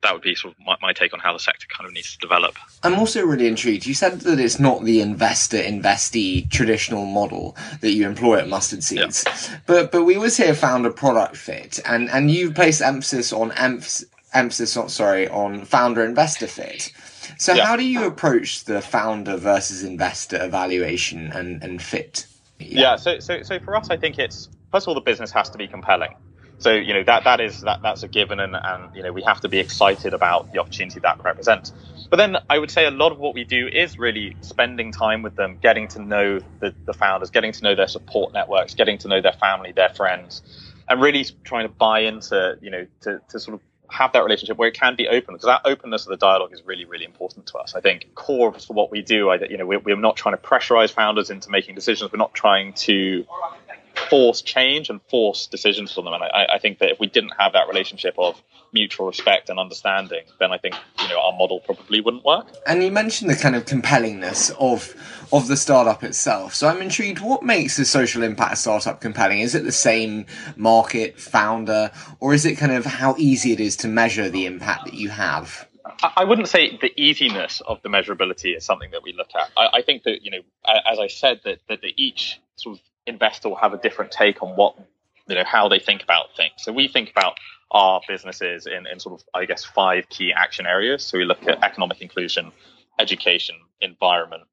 That 0.02 0.14
would 0.14 0.22
be 0.22 0.34
sort 0.34 0.54
of 0.54 0.64
my, 0.64 0.76
my, 0.80 0.92
take 0.94 1.12
on 1.12 1.20
how 1.20 1.34
the 1.34 1.38
sector 1.38 1.66
kind 1.68 1.86
of 1.86 1.92
needs 1.92 2.12
to 2.12 2.18
develop. 2.18 2.56
I'm 2.82 2.98
also 2.98 3.22
really 3.22 3.46
intrigued. 3.46 3.86
You 3.86 3.92
said 3.92 4.20
that 4.22 4.40
it's 4.40 4.58
not 4.58 4.84
the 4.84 5.00
investor 5.02 5.58
investee 5.58 6.50
traditional 6.50 7.04
model 7.04 7.54
that 7.82 7.92
you 7.92 8.06
employ 8.06 8.38
at 8.38 8.48
Mustard 8.48 8.82
Seeds, 8.82 9.24
yeah. 9.26 9.58
but 9.66 9.92
but 9.92 10.04
we 10.04 10.16
always 10.16 10.38
hear 10.38 10.54
founder 10.54 10.90
product 10.90 11.36
fit, 11.36 11.80
and 11.84 12.08
and 12.10 12.30
you 12.30 12.50
place 12.50 12.80
emphasis 12.80 13.30
on 13.32 13.50
emph- 13.50 14.04
emphasis 14.32 14.76
on 14.76 14.88
sorry 14.88 15.28
on 15.28 15.66
founder 15.66 16.02
investor 16.02 16.46
fit. 16.46 16.92
So 17.38 17.54
yeah. 17.54 17.66
how 17.66 17.76
do 17.76 17.84
you 17.84 18.06
approach 18.06 18.64
the 18.64 18.80
founder 18.80 19.36
versus 19.36 19.84
investor 19.84 20.42
evaluation 20.42 21.30
and, 21.32 21.62
and 21.62 21.80
fit? 21.80 22.26
Yeah. 22.58 22.80
yeah, 22.80 22.96
so, 22.96 23.18
so 23.18 23.42
so 23.42 23.58
for 23.58 23.76
us, 23.76 23.90
I 23.90 23.96
think 23.96 24.18
it's 24.18 24.48
first 24.70 24.84
of 24.84 24.88
all 24.88 24.94
the 24.94 25.00
business 25.00 25.30
has 25.32 25.50
to 25.50 25.58
be 25.58 25.66
compelling. 25.66 26.14
So 26.60 26.72
you 26.72 26.92
know 26.92 27.02
that 27.04 27.24
that 27.24 27.40
is 27.40 27.60
that 27.62 27.80
that's 27.82 28.02
a 28.02 28.08
given, 28.08 28.38
and, 28.38 28.54
and 28.54 28.94
you 28.94 29.02
know 29.02 29.12
we 29.12 29.22
have 29.22 29.40
to 29.40 29.48
be 29.48 29.58
excited 29.58 30.12
about 30.12 30.52
the 30.52 30.60
opportunity 30.60 31.00
that 31.00 31.18
represents. 31.24 31.72
But 32.10 32.18
then 32.18 32.36
I 32.50 32.58
would 32.58 32.70
say 32.70 32.84
a 32.84 32.90
lot 32.90 33.12
of 33.12 33.18
what 33.18 33.34
we 33.34 33.44
do 33.44 33.66
is 33.66 33.98
really 33.98 34.36
spending 34.42 34.92
time 34.92 35.22
with 35.22 35.36
them, 35.36 35.58
getting 35.62 35.88
to 35.88 36.02
know 36.02 36.40
the, 36.60 36.74
the 36.84 36.92
founders, 36.92 37.30
getting 37.30 37.52
to 37.52 37.64
know 37.64 37.74
their 37.74 37.88
support 37.88 38.34
networks, 38.34 38.74
getting 38.74 38.98
to 38.98 39.08
know 39.08 39.22
their 39.22 39.32
family, 39.32 39.72
their 39.72 39.88
friends, 39.88 40.42
and 40.86 41.00
really 41.00 41.24
trying 41.44 41.66
to 41.66 41.72
buy 41.72 42.00
into 42.00 42.58
you 42.60 42.70
know 42.70 42.86
to, 43.02 43.20
to 43.30 43.40
sort 43.40 43.54
of 43.54 43.60
have 43.90 44.12
that 44.12 44.22
relationship 44.22 44.56
where 44.56 44.68
it 44.68 44.74
can 44.74 44.94
be 44.96 45.08
open 45.08 45.34
because 45.34 45.46
that 45.46 45.62
openness 45.64 46.04
of 46.04 46.10
the 46.10 46.16
dialogue 46.16 46.52
is 46.52 46.62
really 46.64 46.84
really 46.84 47.04
important 47.04 47.46
to 47.46 47.58
us 47.58 47.74
i 47.74 47.80
think 47.80 48.06
core 48.14 48.52
for 48.52 48.72
what 48.72 48.90
we 48.90 49.02
do 49.02 49.30
I, 49.30 49.40
you 49.50 49.56
know 49.56 49.66
we're, 49.66 49.80
we're 49.80 49.96
not 49.96 50.16
trying 50.16 50.36
to 50.36 50.40
pressurize 50.40 50.92
founders 50.92 51.28
into 51.30 51.50
making 51.50 51.74
decisions 51.74 52.12
we're 52.12 52.18
not 52.18 52.32
trying 52.32 52.72
to 52.74 53.26
force 54.10 54.42
change 54.42 54.90
and 54.90 55.00
force 55.02 55.46
decisions 55.46 55.94
from 55.94 56.04
them. 56.04 56.14
And 56.14 56.24
I, 56.24 56.46
I, 56.54 56.58
think 56.58 56.80
that 56.80 56.90
if 56.90 56.98
we 56.98 57.06
didn't 57.06 57.32
have 57.38 57.52
that 57.52 57.68
relationship 57.68 58.14
of 58.18 58.42
mutual 58.72 59.06
respect 59.06 59.48
and 59.48 59.58
understanding, 59.58 60.24
then 60.40 60.52
I 60.52 60.58
think 60.58 60.74
you 61.00 61.08
know 61.08 61.20
our 61.20 61.32
model 61.32 61.60
probably 61.60 62.00
wouldn't 62.00 62.24
work. 62.24 62.48
And 62.66 62.82
you 62.82 62.90
mentioned 62.90 63.30
the 63.30 63.36
kind 63.36 63.54
of 63.54 63.64
compellingness 63.64 64.50
of 64.58 64.94
of 65.32 65.46
the 65.46 65.56
startup 65.56 66.02
itself. 66.02 66.54
So 66.56 66.68
I'm 66.68 66.82
intrigued. 66.82 67.20
What 67.20 67.44
makes 67.44 67.78
a 67.78 67.84
social 67.84 68.24
impact 68.24 68.58
startup 68.58 69.00
compelling? 69.00 69.38
Is 69.40 69.54
it 69.54 69.62
the 69.62 69.72
same 69.72 70.26
market 70.56 71.18
founder, 71.18 71.92
or 72.18 72.34
is 72.34 72.44
it 72.44 72.56
kind 72.56 72.72
of 72.72 72.84
how 72.84 73.14
easy 73.16 73.52
it 73.52 73.60
is 73.60 73.76
to 73.76 73.88
measure 73.88 74.28
the 74.28 74.44
impact 74.44 74.86
that 74.86 74.94
you 74.94 75.08
have? 75.10 75.68
I 76.16 76.24
wouldn't 76.24 76.48
say 76.48 76.76
the 76.76 76.92
easiness 77.00 77.62
of 77.66 77.80
the 77.82 77.88
measurability 77.88 78.56
is 78.56 78.64
something 78.64 78.90
that 78.90 79.02
we 79.02 79.12
look 79.12 79.30
at. 79.34 79.50
I, 79.56 79.78
I 79.78 79.82
think 79.82 80.02
that 80.02 80.22
you 80.22 80.32
know, 80.32 80.40
as 80.90 80.98
I 80.98 81.06
said, 81.06 81.40
that 81.44 81.60
that 81.68 81.80
each 81.96 82.40
sort 82.56 82.78
of 82.78 82.89
investor 83.10 83.48
will 83.50 83.56
have 83.56 83.74
a 83.74 83.78
different 83.78 84.10
take 84.10 84.42
on 84.42 84.56
what 84.56 84.76
you 85.28 85.34
know 85.34 85.44
how 85.44 85.68
they 85.68 85.78
think 85.78 86.02
about 86.02 86.34
things. 86.36 86.54
So 86.58 86.72
we 86.72 86.88
think 86.88 87.10
about 87.10 87.34
our 87.70 88.00
businesses 88.08 88.66
in, 88.66 88.86
in 88.86 88.98
sort 88.98 89.20
of 89.20 89.26
I 89.34 89.44
guess 89.44 89.64
five 89.64 90.08
key 90.08 90.32
action 90.32 90.66
areas. 90.66 91.04
So 91.04 91.18
we 91.18 91.24
look 91.24 91.46
at 91.46 91.62
economic 91.62 92.00
inclusion, 92.00 92.52
education, 92.98 93.56
environment, 93.80 94.44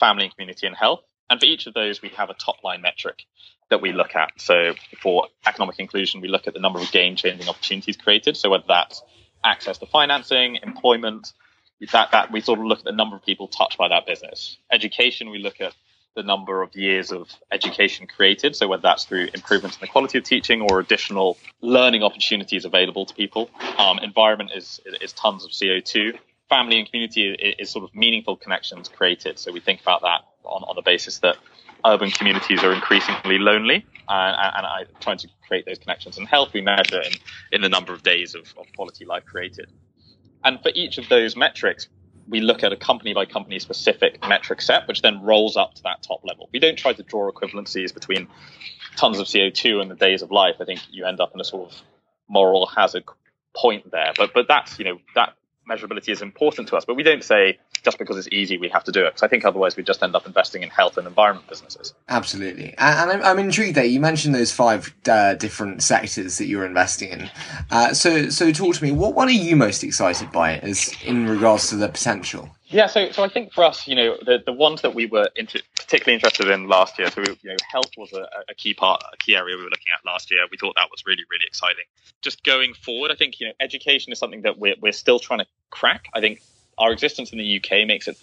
family 0.00 0.24
and 0.24 0.34
community, 0.34 0.66
and 0.66 0.76
health. 0.76 1.00
And 1.28 1.40
for 1.40 1.46
each 1.46 1.66
of 1.66 1.74
those, 1.74 2.02
we 2.02 2.10
have 2.10 2.30
a 2.30 2.34
top 2.34 2.62
line 2.62 2.82
metric 2.82 3.24
that 3.70 3.80
we 3.80 3.92
look 3.92 4.14
at. 4.14 4.32
So 4.36 4.74
for 5.02 5.28
economic 5.46 5.78
inclusion, 5.78 6.20
we 6.20 6.28
look 6.28 6.46
at 6.46 6.54
the 6.54 6.60
number 6.60 6.78
of 6.78 6.90
game 6.92 7.16
changing 7.16 7.48
opportunities 7.48 7.96
created. 7.96 8.36
So 8.36 8.50
whether 8.50 8.64
that's 8.68 9.02
access 9.42 9.78
to 9.78 9.86
financing, 9.86 10.58
employment, 10.62 11.32
that, 11.92 12.10
that 12.12 12.30
we 12.30 12.40
sort 12.40 12.58
of 12.58 12.66
look 12.66 12.80
at 12.80 12.84
the 12.84 12.92
number 12.92 13.16
of 13.16 13.22
people 13.22 13.48
touched 13.48 13.78
by 13.78 13.88
that 13.88 14.06
business. 14.06 14.58
Education, 14.70 15.30
we 15.30 15.38
look 15.38 15.60
at 15.60 15.74
the 16.14 16.22
number 16.22 16.62
of 16.62 16.74
years 16.76 17.10
of 17.10 17.28
education 17.50 18.06
created. 18.06 18.54
So 18.54 18.68
whether 18.68 18.82
that's 18.82 19.04
through 19.04 19.28
improvements 19.34 19.76
in 19.76 19.80
the 19.80 19.88
quality 19.88 20.18
of 20.18 20.24
teaching 20.24 20.62
or 20.62 20.78
additional 20.80 21.36
learning 21.60 22.02
opportunities 22.02 22.64
available 22.64 23.06
to 23.06 23.14
people. 23.14 23.50
Um, 23.78 23.98
environment 23.98 24.52
is, 24.54 24.80
is 25.00 25.12
tons 25.12 25.44
of 25.44 25.50
CO2. 25.50 26.18
Family 26.48 26.78
and 26.78 26.88
community 26.88 27.32
is, 27.58 27.70
sort 27.70 27.84
of 27.84 27.94
meaningful 27.94 28.36
connections 28.36 28.88
created. 28.88 29.38
So 29.38 29.50
we 29.50 29.60
think 29.60 29.80
about 29.80 30.02
that 30.02 30.20
on, 30.44 30.62
on 30.62 30.76
the 30.76 30.82
basis 30.82 31.18
that 31.20 31.36
urban 31.84 32.10
communities 32.10 32.62
are 32.62 32.72
increasingly 32.72 33.38
lonely 33.38 33.84
and, 34.08 34.54
and 34.56 34.66
I 34.66 34.84
trying 35.00 35.18
to 35.18 35.28
create 35.48 35.66
those 35.66 35.78
connections. 35.78 36.16
And 36.18 36.28
health 36.28 36.52
we 36.52 36.60
measure 36.60 37.00
in, 37.00 37.12
in 37.52 37.60
the 37.60 37.68
number 37.68 37.92
of 37.92 38.02
days 38.02 38.34
of, 38.34 38.42
of 38.56 38.66
quality 38.76 39.04
life 39.04 39.24
created. 39.24 39.68
And 40.44 40.60
for 40.62 40.70
each 40.74 40.98
of 40.98 41.08
those 41.08 41.36
metrics, 41.36 41.88
we 42.28 42.40
look 42.40 42.64
at 42.64 42.72
a 42.72 42.76
company 42.76 43.14
by 43.14 43.24
company 43.26 43.58
specific 43.58 44.20
metric 44.26 44.60
set, 44.60 44.88
which 44.88 45.02
then 45.02 45.22
rolls 45.22 45.56
up 45.56 45.74
to 45.74 45.82
that 45.82 46.02
top 46.02 46.20
level. 46.24 46.48
We 46.52 46.58
don't 46.58 46.78
try 46.78 46.92
to 46.92 47.02
draw 47.02 47.30
equivalencies 47.30 47.92
between 47.92 48.28
tons 48.96 49.18
of 49.18 49.26
CO2 49.26 49.80
and 49.80 49.90
the 49.90 49.94
days 49.94 50.22
of 50.22 50.30
life. 50.30 50.56
I 50.60 50.64
think 50.64 50.80
you 50.90 51.04
end 51.04 51.20
up 51.20 51.32
in 51.34 51.40
a 51.40 51.44
sort 51.44 51.70
of 51.70 51.82
moral 52.28 52.66
hazard 52.66 53.04
point 53.54 53.90
there. 53.90 54.12
But 54.16 54.32
but 54.34 54.48
that's 54.48 54.78
you 54.78 54.84
know 54.84 54.98
that 55.14 55.34
measurability 55.68 56.10
is 56.10 56.22
important 56.22 56.68
to 56.68 56.76
us. 56.76 56.84
But 56.84 56.94
we 56.94 57.02
don't 57.02 57.24
say 57.24 57.58
just 57.82 57.98
because 57.98 58.16
it's 58.16 58.28
easy, 58.32 58.56
we 58.56 58.68
have 58.68 58.84
to 58.84 58.92
do 58.92 59.04
it. 59.04 59.10
Because 59.10 59.22
I 59.22 59.28
think 59.28 59.44
otherwise 59.44 59.76
we 59.76 59.82
just 59.82 60.02
end 60.02 60.14
up 60.14 60.26
investing 60.26 60.62
in 60.62 60.70
health 60.70 60.96
and 60.96 61.06
environment 61.06 61.46
businesses. 61.48 61.94
Absolutely. 62.08 62.74
And, 62.78 63.10
I'm, 63.10 63.22
I'm, 63.22 63.38
intrigued 63.38 63.76
there. 63.76 63.84
You 63.84 64.00
mentioned 64.00 64.34
those 64.34 64.52
five 64.52 64.94
uh, 65.08 65.34
different 65.34 65.82
sectors 65.82 66.38
that 66.38 66.46
you're 66.46 66.64
investing 66.64 67.10
in. 67.10 67.30
Uh, 67.70 67.92
so, 67.92 68.30
so 68.30 68.50
talk 68.52 68.74
to 68.76 68.82
me. 68.82 68.92
What 68.92 69.14
one 69.14 69.28
are 69.28 69.32
you 69.32 69.56
most 69.56 69.84
excited 69.84 70.32
by 70.32 70.58
as 70.58 70.94
in 71.04 71.28
regards 71.28 71.68
to 71.68 71.76
the 71.76 71.88
potential? 71.88 72.50
Yeah, 72.68 72.86
so 72.86 73.10
so 73.12 73.22
I 73.22 73.28
think 73.28 73.52
for 73.52 73.62
us, 73.62 73.86
you 73.86 73.94
know, 73.94 74.16
the, 74.24 74.42
the 74.44 74.52
ones 74.52 74.82
that 74.82 74.94
we 74.94 75.06
were 75.06 75.28
into, 75.36 75.62
particularly 75.94 76.16
interested 76.16 76.48
in 76.48 76.66
last 76.66 76.98
year. 76.98 77.08
So, 77.08 77.22
we, 77.22 77.28
you 77.42 77.50
know, 77.50 77.56
health 77.70 77.92
was 77.96 78.12
a, 78.12 78.26
a, 78.48 78.54
key 78.54 78.74
part, 78.74 79.04
a 79.12 79.16
key 79.16 79.36
area 79.36 79.56
we 79.56 79.62
were 79.62 79.70
looking 79.70 79.92
at 79.96 80.04
last 80.04 80.28
year. 80.30 80.40
We 80.50 80.56
thought 80.56 80.74
that 80.74 80.88
was 80.90 81.04
really, 81.06 81.22
really 81.30 81.44
exciting. 81.46 81.84
Just 82.20 82.42
going 82.42 82.74
forward, 82.74 83.12
I 83.12 83.14
think 83.14 83.38
you 83.38 83.46
know, 83.46 83.52
education 83.60 84.12
is 84.12 84.18
something 84.18 84.42
that 84.42 84.58
we're 84.58 84.74
we're 84.80 84.92
still 84.92 85.20
trying 85.20 85.38
to 85.38 85.46
crack. 85.70 86.06
I 86.12 86.20
think 86.20 86.42
our 86.78 86.90
existence 86.90 87.30
in 87.30 87.38
the 87.38 87.60
UK 87.60 87.86
makes 87.86 88.08
it 88.08 88.16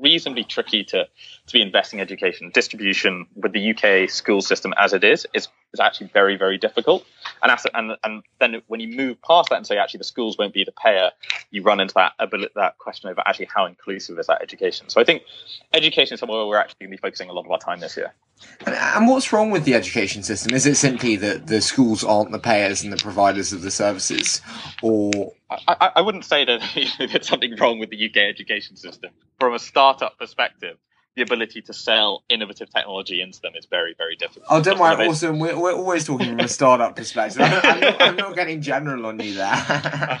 reasonably 0.00 0.44
tricky 0.44 0.84
to 0.84 1.04
to 1.04 1.52
be 1.52 1.60
investing 1.60 1.98
in 1.98 2.02
education. 2.02 2.50
Distribution 2.54 3.26
with 3.34 3.52
the 3.52 3.74
UK 3.74 4.08
school 4.08 4.40
system 4.40 4.72
as 4.78 4.94
it 4.94 5.04
is 5.04 5.26
is, 5.34 5.48
is 5.72 5.80
actually 5.80 6.08
very 6.08 6.36
very 6.36 6.58
difficult. 6.58 7.04
And 7.42 7.52
as, 7.52 7.66
and 7.74 7.92
and 8.04 8.22
then 8.40 8.62
when 8.66 8.80
you 8.80 8.96
move 8.96 9.20
past 9.22 9.50
that 9.50 9.56
and 9.56 9.66
say 9.66 9.78
actually 9.78 9.98
the 9.98 10.04
schools 10.04 10.38
won't 10.38 10.54
be 10.54 10.64
the 10.64 10.72
payer, 10.72 11.10
you 11.50 11.62
run 11.62 11.80
into 11.80 11.94
that 11.94 12.12
ability, 12.18 12.52
that 12.56 12.78
question 12.78 13.10
over 13.10 13.22
actually 13.26 13.48
how 13.54 13.66
inclusive 13.66 14.18
is 14.18 14.26
that 14.26 14.42
education. 14.42 14.88
So 14.88 15.00
I 15.00 15.04
think 15.04 15.22
education 15.72 16.14
is 16.14 16.20
somewhere 16.20 16.38
where 16.38 16.46
we're 16.46 16.58
actually 16.58 16.86
going 16.86 16.92
to 16.92 16.96
be 16.96 17.00
focusing 17.00 17.30
a 17.30 17.32
lot 17.32 17.44
of 17.44 17.50
our 17.50 17.58
time 17.58 17.80
this 17.80 17.96
year. 17.96 18.14
And 18.66 19.08
what's 19.08 19.32
wrong 19.32 19.50
with 19.50 19.64
the 19.64 19.74
education 19.74 20.22
system? 20.22 20.54
Is 20.54 20.64
it 20.64 20.76
simply 20.76 21.16
that 21.16 21.48
the 21.48 21.60
schools 21.60 22.04
aren't 22.04 22.30
the 22.30 22.38
payers 22.38 22.82
and 22.82 22.92
the 22.92 22.96
providers 22.96 23.52
of 23.52 23.62
the 23.62 23.70
services, 23.70 24.40
or 24.80 25.32
I, 25.50 25.90
I 25.96 26.00
wouldn't 26.00 26.24
say 26.24 26.44
that 26.44 26.60
there's 26.98 27.28
something 27.28 27.56
wrong 27.56 27.78
with 27.78 27.90
the 27.90 28.06
UK 28.08 28.16
education 28.18 28.76
system. 28.76 29.10
From 29.40 29.54
a 29.54 29.58
startup 29.58 30.18
perspective, 30.18 30.76
the 31.18 31.24
ability 31.24 31.60
to 31.62 31.74
sell 31.74 32.22
innovative 32.28 32.70
technology 32.70 33.20
into 33.20 33.40
them 33.40 33.52
is 33.56 33.66
very, 33.66 33.94
very 33.98 34.14
difficult. 34.14 34.46
Oh, 34.48 34.62
don't 34.62 34.78
worry, 34.78 35.06
Orson. 35.06 35.40
We're, 35.40 35.58
we're 35.58 35.74
always 35.74 36.04
talking 36.04 36.28
from 36.28 36.40
a 36.40 36.48
startup 36.48 36.94
perspective. 36.94 37.42
I'm, 37.42 37.60
I'm, 37.64 37.80
not, 37.80 38.02
I'm, 38.02 38.16
not, 38.16 38.36
getting 38.36 38.62
general 38.62 39.04
on 39.06 39.18
you 39.18 39.34
there. 39.34 40.20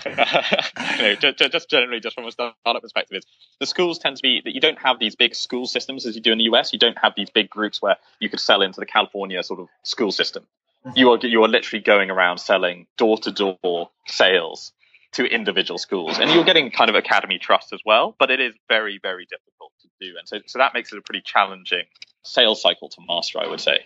no, 0.98 1.14
just, 1.14 1.52
just, 1.52 1.70
generally, 1.70 2.00
just 2.00 2.16
from 2.16 2.26
a 2.26 2.32
startup 2.32 2.82
perspective, 2.82 3.18
is 3.18 3.24
the 3.60 3.66
schools 3.66 4.00
tend 4.00 4.16
to 4.16 4.22
be 4.22 4.42
that 4.44 4.54
you 4.54 4.60
don't 4.60 4.78
have 4.80 4.98
these 4.98 5.14
big 5.14 5.36
school 5.36 5.66
systems 5.66 6.04
as 6.04 6.16
you 6.16 6.20
do 6.20 6.32
in 6.32 6.38
the 6.38 6.44
US. 6.44 6.72
You 6.72 6.80
don't 6.80 6.98
have 6.98 7.12
these 7.16 7.30
big 7.30 7.48
groups 7.48 7.80
where 7.80 7.96
you 8.18 8.28
could 8.28 8.40
sell 8.40 8.60
into 8.60 8.80
the 8.80 8.86
California 8.86 9.40
sort 9.44 9.60
of 9.60 9.68
school 9.84 10.10
system. 10.10 10.44
You 10.96 11.10
are 11.12 11.18
you 11.22 11.44
are 11.44 11.48
literally 11.48 11.82
going 11.82 12.10
around 12.10 12.38
selling 12.38 12.86
door 12.96 13.18
to 13.18 13.30
door 13.30 13.90
sales 14.06 14.72
to 15.12 15.24
individual 15.24 15.78
schools. 15.78 16.18
And 16.18 16.30
you're 16.30 16.44
getting 16.44 16.70
kind 16.70 16.90
of 16.90 16.96
academy 16.96 17.38
trust 17.38 17.72
as 17.72 17.80
well, 17.84 18.14
but 18.18 18.30
it 18.30 18.40
is 18.40 18.54
very, 18.68 18.98
very 19.02 19.26
difficult 19.26 19.72
do. 20.00 20.14
And 20.18 20.28
so, 20.28 20.38
so 20.46 20.58
that 20.58 20.74
makes 20.74 20.92
it 20.92 20.98
a 20.98 21.02
pretty 21.02 21.22
challenging 21.22 21.84
sales 22.22 22.60
cycle 22.60 22.88
to 22.90 23.00
master, 23.08 23.40
I 23.40 23.48
would 23.48 23.60
say. 23.60 23.84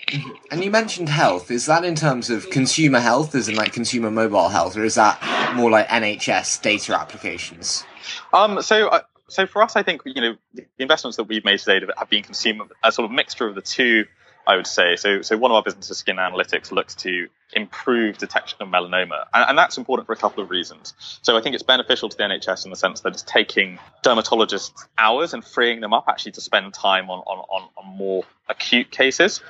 And 0.50 0.64
you 0.64 0.70
mentioned 0.70 1.08
health. 1.08 1.50
Is 1.50 1.66
that 1.66 1.84
in 1.84 1.94
terms 1.94 2.30
of 2.30 2.50
consumer 2.50 3.00
health, 3.00 3.34
as 3.34 3.48
in 3.48 3.54
like 3.54 3.72
consumer 3.72 4.10
mobile 4.10 4.48
health, 4.48 4.76
or 4.76 4.84
is 4.84 4.96
that 4.96 5.54
more 5.56 5.70
like 5.70 5.88
NHS 5.88 6.62
data 6.62 6.98
applications? 6.98 7.84
Um, 8.32 8.62
so, 8.62 8.88
uh, 8.88 9.02
so 9.28 9.46
for 9.46 9.62
us, 9.62 9.76
I 9.76 9.82
think 9.82 10.02
you 10.04 10.20
know 10.20 10.36
the 10.54 10.66
investments 10.78 11.16
that 11.16 11.24
we've 11.24 11.44
made 11.44 11.58
today 11.58 11.84
have 11.96 12.10
been 12.10 12.22
consumer 12.22 12.66
a 12.82 12.92
sort 12.92 13.06
of 13.06 13.12
mixture 13.12 13.46
of 13.46 13.54
the 13.54 13.62
two 13.62 14.06
I 14.46 14.56
would 14.56 14.66
say. 14.66 14.96
So, 14.96 15.22
so 15.22 15.36
one 15.36 15.50
of 15.50 15.56
our 15.56 15.62
businesses, 15.62 15.98
Skin 15.98 16.16
Analytics, 16.16 16.72
looks 16.72 16.94
to 16.96 17.28
improve 17.52 18.18
detection 18.18 18.58
of 18.60 18.68
melanoma, 18.68 19.26
and, 19.32 19.50
and, 19.50 19.58
that's 19.58 19.78
important 19.78 20.06
for 20.06 20.12
a 20.12 20.16
couple 20.16 20.42
of 20.42 20.50
reasons. 20.50 20.94
So, 21.22 21.36
I 21.36 21.42
think 21.42 21.54
it's 21.54 21.62
beneficial 21.62 22.08
to 22.08 22.16
the 22.16 22.24
NHS 22.24 22.64
in 22.64 22.70
the 22.70 22.76
sense 22.76 23.00
that 23.02 23.12
it's 23.12 23.22
taking 23.22 23.78
dermatologists 24.04 24.86
hours 24.98 25.34
and 25.34 25.44
freeing 25.44 25.80
them 25.80 25.92
up 25.92 26.04
actually 26.08 26.32
to 26.32 26.40
spend 26.40 26.74
time 26.74 27.10
on 27.10 27.20
on, 27.20 27.38
on, 27.38 27.68
on 27.76 27.96
more 27.96 28.24
acute 28.48 28.90
cases. 28.90 29.40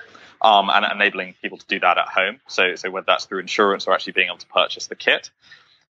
Um, 0.44 0.70
and 0.70 0.84
enabling 0.84 1.37
people 1.40 1.56
to 1.56 1.66
do 1.68 1.78
that 1.78 1.99
at 1.99 2.08
home. 2.08 2.40
So, 2.49 2.75
so 2.75 2.90
whether 2.90 3.04
that's 3.06 3.26
through 3.26 3.38
insurance 3.38 3.87
or 3.87 3.94
actually 3.94 4.14
being 4.14 4.26
able 4.26 4.38
to 4.38 4.46
purchase 4.49 4.88
the 4.88 4.96
kit. 4.96 5.30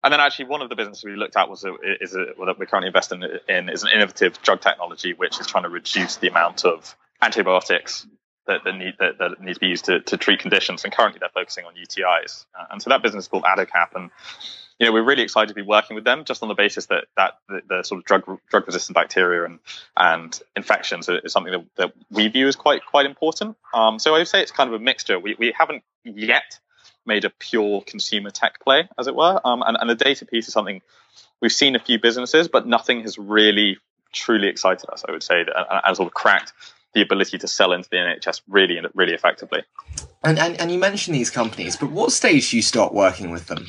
And 0.03 0.11
then 0.11 0.19
actually 0.19 0.45
one 0.45 0.63
of 0.63 0.69
the 0.69 0.75
businesses 0.75 1.03
we 1.03 1.15
looked 1.15 1.35
at 1.35 1.49
was 1.49 1.63
a, 1.65 1.75
is 2.01 2.15
a, 2.15 2.33
that 2.45 2.57
we're 2.57 2.65
currently 2.65 2.87
investing 2.87 3.23
in 3.47 3.69
is 3.69 3.83
an 3.83 3.89
innovative 3.93 4.41
drug 4.41 4.61
technology 4.61 5.13
which 5.13 5.39
is 5.39 5.45
trying 5.45 5.65
to 5.65 5.69
reduce 5.69 6.15
the 6.15 6.29
amount 6.29 6.65
of 6.65 6.95
antibiotics 7.21 8.07
that, 8.49 8.63
that 8.65 8.73
need 8.73 8.95
that, 8.99 9.17
that 9.19 9.41
need 9.41 9.53
to 9.53 9.59
be 9.59 9.67
used 9.67 9.85
to, 9.85 10.01
to 10.01 10.17
treat 10.17 10.39
conditions. 10.39 10.83
And 10.83 10.93
currently, 10.93 11.19
they're 11.19 11.29
focusing 11.29 11.65
on 11.65 11.73
UTIs. 11.75 12.45
Uh, 12.59 12.65
and 12.71 12.81
so 12.81 12.89
that 12.89 13.01
business 13.01 13.25
is 13.25 13.27
called 13.27 13.43
Adocap, 13.43 13.95
and 13.95 14.09
you 14.79 14.85
know 14.85 14.91
we're 14.91 15.03
really 15.03 15.23
excited 15.23 15.49
to 15.49 15.53
be 15.53 15.61
working 15.61 15.95
with 15.95 16.03
them 16.03 16.25
just 16.25 16.43
on 16.43 16.49
the 16.49 16.55
basis 16.55 16.87
that 16.87 17.05
that 17.15 17.35
the, 17.47 17.61
the 17.67 17.83
sort 17.83 17.99
of 17.99 18.05
drug 18.05 18.23
drug 18.49 18.65
resistant 18.65 18.95
bacteria 18.95 19.45
and 19.45 19.59
and 19.95 20.41
infections 20.55 21.07
is 21.07 21.31
something 21.31 21.53
that, 21.53 21.65
that 21.77 21.93
we 22.11 22.27
view 22.27 22.47
as 22.47 22.55
quite 22.55 22.85
quite 22.85 23.05
important. 23.05 23.55
Um, 23.73 23.99
so 23.99 24.15
I 24.15 24.19
would 24.19 24.27
say 24.27 24.41
it's 24.41 24.51
kind 24.51 24.67
of 24.67 24.79
a 24.79 24.83
mixture. 24.83 25.19
We 25.19 25.35
we 25.39 25.53
haven't 25.57 25.83
yet 26.03 26.59
made 27.05 27.25
a 27.25 27.29
pure 27.29 27.81
consumer 27.81 28.29
tech 28.29 28.59
play, 28.59 28.89
as 28.97 29.07
it 29.07 29.15
were. 29.15 29.39
Um, 29.43 29.63
and, 29.65 29.77
and 29.79 29.89
the 29.89 29.95
data 29.95 30.25
piece 30.25 30.47
is 30.47 30.53
something 30.53 30.81
we've 31.41 31.51
seen 31.51 31.75
a 31.75 31.79
few 31.79 31.99
businesses, 31.99 32.47
but 32.47 32.67
nothing 32.67 33.01
has 33.01 33.17
really 33.17 33.77
truly 34.11 34.47
excited 34.47 34.89
us. 34.91 35.03
I 35.07 35.11
would 35.11 35.23
say, 35.23 35.41
and, 35.41 35.49
and 35.85 35.95
sort 35.95 36.07
of 36.07 36.13
cracked 36.13 36.53
the 36.93 37.01
ability 37.01 37.37
to 37.37 37.47
sell 37.47 37.71
into 37.71 37.89
the 37.89 37.97
NHS 37.97 38.41
really, 38.47 38.79
really 38.93 39.13
effectively. 39.13 39.63
And, 40.23 40.39
and 40.39 40.59
and 40.59 40.71
you 40.71 40.79
mentioned 40.79 41.15
these 41.15 41.29
companies, 41.29 41.77
but 41.77 41.91
what 41.91 42.11
stage 42.11 42.51
do 42.51 42.57
you 42.57 42.61
start 42.61 42.93
working 42.93 43.31
with 43.31 43.47
them? 43.47 43.67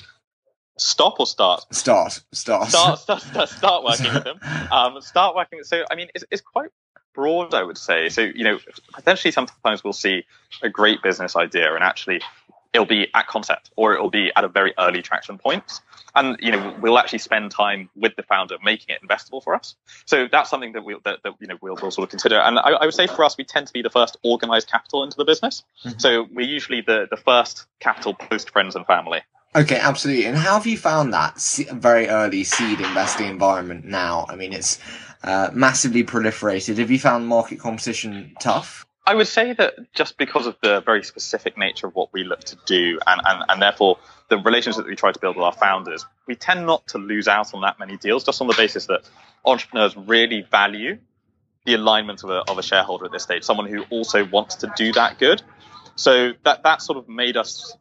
Stop 0.79 1.21
or 1.21 1.27
start? 1.27 1.67
Start, 1.75 2.21
start, 2.33 2.69
start, 2.69 2.99
start, 2.99 3.23
start, 3.23 3.49
start 3.51 3.85
working 3.89 4.15
with 4.15 4.25
them. 4.25 4.41
Um, 4.73 5.01
start 5.03 5.37
working. 5.37 5.63
So, 5.63 5.85
I 5.91 5.95
mean, 5.95 6.09
it's, 6.15 6.25
it's 6.31 6.41
quite 6.41 6.71
broad, 7.15 7.53
I 7.53 7.63
would 7.63 7.77
say. 7.77 8.09
So, 8.09 8.23
you 8.23 8.45
know, 8.45 8.59
potentially 8.95 9.31
sometimes 9.31 9.85
we'll 9.85 9.93
see 9.93 10.25
a 10.63 10.71
great 10.71 11.03
business 11.03 11.37
idea 11.37 11.75
and 11.75 11.85
actually 11.85 12.23
it'll 12.73 12.87
be 12.87 13.09
at 13.15 13.27
concept 13.27 13.71
or 13.77 13.95
it'll 13.95 14.11
be 14.11 14.31
at 14.37 14.45
a 14.45 14.49
very 14.49 14.73
early 14.79 15.03
traction 15.03 15.39
point 15.39 15.81
and 16.15 16.37
you 16.41 16.53
know 16.53 16.75
we'll 16.81 16.99
actually 16.99 17.19
spend 17.19 17.51
time 17.51 17.89
with 17.97 18.15
the 18.17 18.23
founder 18.23 18.57
making 18.63 18.95
it 18.95 19.07
investable 19.07 19.43
for 19.43 19.55
us 19.55 19.75
so 20.05 20.29
that's 20.31 20.51
something 20.51 20.73
that 20.73 20.85
we'll 20.85 21.01
that, 21.05 21.19
that 21.25 21.35
you 21.41 21.47
know 21.47 21.57
we'll, 21.61 21.77
we'll, 21.81 21.91
sort 21.91 22.05
of 22.05 22.11
consider 22.11 22.37
and 22.37 22.59
I, 22.59 22.71
I, 22.71 22.85
would 22.85 22.95
say 22.95 23.07
for 23.07 23.25
us 23.25 23.37
we 23.37 23.45
tend 23.45 23.67
to 23.67 23.73
be 23.73 23.83
the 23.83 23.91
first 23.91 24.17
organized 24.23 24.69
capital 24.69 25.03
into 25.03 25.17
the 25.17 25.25
business 25.25 25.65
mm-hmm. 25.85 25.99
so 25.99 26.27
we're 26.33 26.47
usually 26.47 26.81
the 26.81 27.07
the 27.11 27.17
first 27.17 27.67
capital 27.81 28.15
post 28.15 28.51
friends 28.51 28.77
and 28.77 28.87
family 28.87 29.21
Okay, 29.53 29.81
absolutely. 29.81 30.27
And 30.27 30.37
how 30.37 30.55
have 30.55 30.67
you 30.69 30.79
found 30.79 31.13
that 31.13 31.37
very 31.73 32.07
early 32.07 32.45
seed 32.45 32.81
investing 32.81 33.27
environment 33.27 33.85
now? 33.85 34.25
I 34.29 34.37
mean, 34.37 34.53
it's 34.53 34.79
uh, 35.25 35.51
massively 35.53 36.05
proliferated. 36.05 36.79
Have 36.79 36.89
you 36.89 37.01
found 37.01 37.27
market 37.27 37.59
competition 37.59 38.37
tough? 38.39 38.87
I 39.07 39.15
would 39.15 39.27
say 39.27 39.53
that 39.55 39.93
just 39.95 40.19
because 40.19 40.47
of 40.47 40.57
the 40.63 40.81
very 40.83 41.03
specific 41.03 41.57
nature 41.57 41.87
of 41.87 41.95
what 41.95 42.13
we 42.13 42.23
look 42.23 42.41
to 42.45 42.57
do, 42.67 42.99
and, 43.07 43.21
and, 43.25 43.45
and 43.49 43.63
therefore 43.63 43.99
the 44.29 44.39
relationships 44.39 44.77
that 44.77 44.87
we 44.87 44.95
try 44.95 45.11
to 45.11 45.19
build 45.19 45.37
with 45.37 45.45
our 45.45 45.53
founders, 45.53 46.05
we 46.27 46.35
tend 46.35 46.67
not 46.67 46.87
to 46.89 46.99
lose 46.99 47.27
out 47.27 47.53
on 47.55 47.63
that 47.63 47.79
many 47.79 47.97
deals 47.97 48.25
just 48.25 48.41
on 48.41 48.47
the 48.47 48.55
basis 48.55 48.87
that 48.87 49.01
entrepreneurs 49.45 49.97
really 49.97 50.43
value 50.43 50.99
the 51.65 51.75
alignment 51.75 52.23
of 52.25 52.31
a, 52.31 52.43
of 52.51 52.59
a 52.59 52.63
shareholder 52.63 53.07
at 53.07 53.13
this 53.13 53.23
stage, 53.23 53.43
someone 53.43 53.67
who 53.69 53.83
also 53.91 54.25
wants 54.25 54.57
to 54.57 54.73
do 54.77 54.93
that 54.93 55.19
good. 55.19 55.43
So 55.97 56.33
that, 56.45 56.63
that 56.63 56.81
sort 56.81 56.99
of 56.99 57.09
made 57.09 57.37
us 57.37 57.77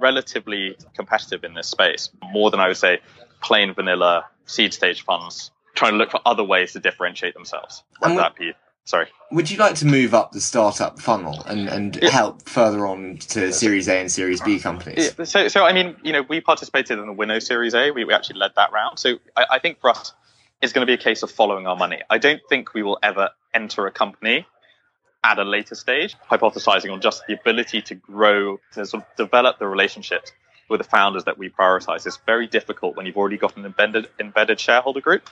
relatively 0.00 0.76
competitive 0.94 1.44
in 1.44 1.54
this 1.54 1.68
space, 1.68 2.10
more 2.32 2.50
than 2.50 2.60
I 2.60 2.68
would 2.68 2.76
say 2.76 3.00
plain 3.40 3.74
vanilla 3.74 4.26
seed 4.46 4.74
stage 4.74 5.04
funds 5.04 5.50
trying 5.74 5.92
to 5.92 5.98
look 5.98 6.10
for 6.10 6.20
other 6.24 6.44
ways 6.44 6.72
to 6.72 6.80
differentiate 6.80 7.34
themselves, 7.34 7.82
whether 7.98 8.14
that 8.16 8.36
be 8.36 8.52
Sorry. 8.84 9.06
Would 9.32 9.50
you 9.50 9.56
like 9.56 9.76
to 9.76 9.86
move 9.86 10.12
up 10.12 10.32
the 10.32 10.40
startup 10.40 11.00
funnel 11.00 11.42
and, 11.44 11.68
and 11.68 11.98
yeah. 12.00 12.10
help 12.10 12.46
further 12.46 12.86
on 12.86 13.16
to 13.30 13.52
Series 13.52 13.88
A 13.88 13.98
and 13.98 14.12
Series 14.12 14.42
B 14.42 14.58
companies? 14.58 15.14
Yeah. 15.18 15.24
So, 15.24 15.48
so 15.48 15.64
I 15.64 15.72
mean, 15.72 15.96
you 16.02 16.12
know, 16.12 16.22
we 16.22 16.40
participated 16.40 16.98
in 16.98 17.06
the 17.06 17.12
Winnow 17.12 17.38
Series 17.38 17.74
A. 17.74 17.90
We, 17.90 18.04
we 18.04 18.12
actually 18.12 18.38
led 18.38 18.52
that 18.56 18.72
round. 18.72 18.98
So 18.98 19.18
I, 19.36 19.46
I 19.52 19.58
think 19.58 19.80
for 19.80 19.88
us, 19.90 20.12
it's 20.60 20.72
going 20.72 20.86
to 20.86 20.90
be 20.90 20.94
a 20.94 21.02
case 21.02 21.22
of 21.22 21.30
following 21.30 21.66
our 21.66 21.76
money. 21.76 22.02
I 22.10 22.18
don't 22.18 22.40
think 22.48 22.74
we 22.74 22.82
will 22.82 22.98
ever 23.02 23.30
enter 23.54 23.86
a 23.86 23.90
company 23.90 24.46
at 25.24 25.38
a 25.38 25.44
later 25.44 25.74
stage, 25.74 26.14
hypothesizing 26.30 26.92
on 26.92 27.00
just 27.00 27.26
the 27.26 27.34
ability 27.34 27.80
to 27.80 27.94
grow, 27.94 28.58
to 28.72 28.84
sort 28.84 29.02
of 29.02 29.16
develop 29.16 29.58
the 29.58 29.66
relationships 29.66 30.32
with 30.68 30.78
the 30.78 30.84
founders 30.84 31.24
that 31.24 31.38
we 31.38 31.48
prioritize. 31.48 32.06
It's 32.06 32.18
very 32.26 32.46
difficult 32.46 32.96
when 32.96 33.06
you've 33.06 33.16
already 33.16 33.38
got 33.38 33.56
an 33.56 33.64
embedded 33.64 34.08
embedded 34.20 34.60
shareholder 34.60 35.00
group. 35.00 35.28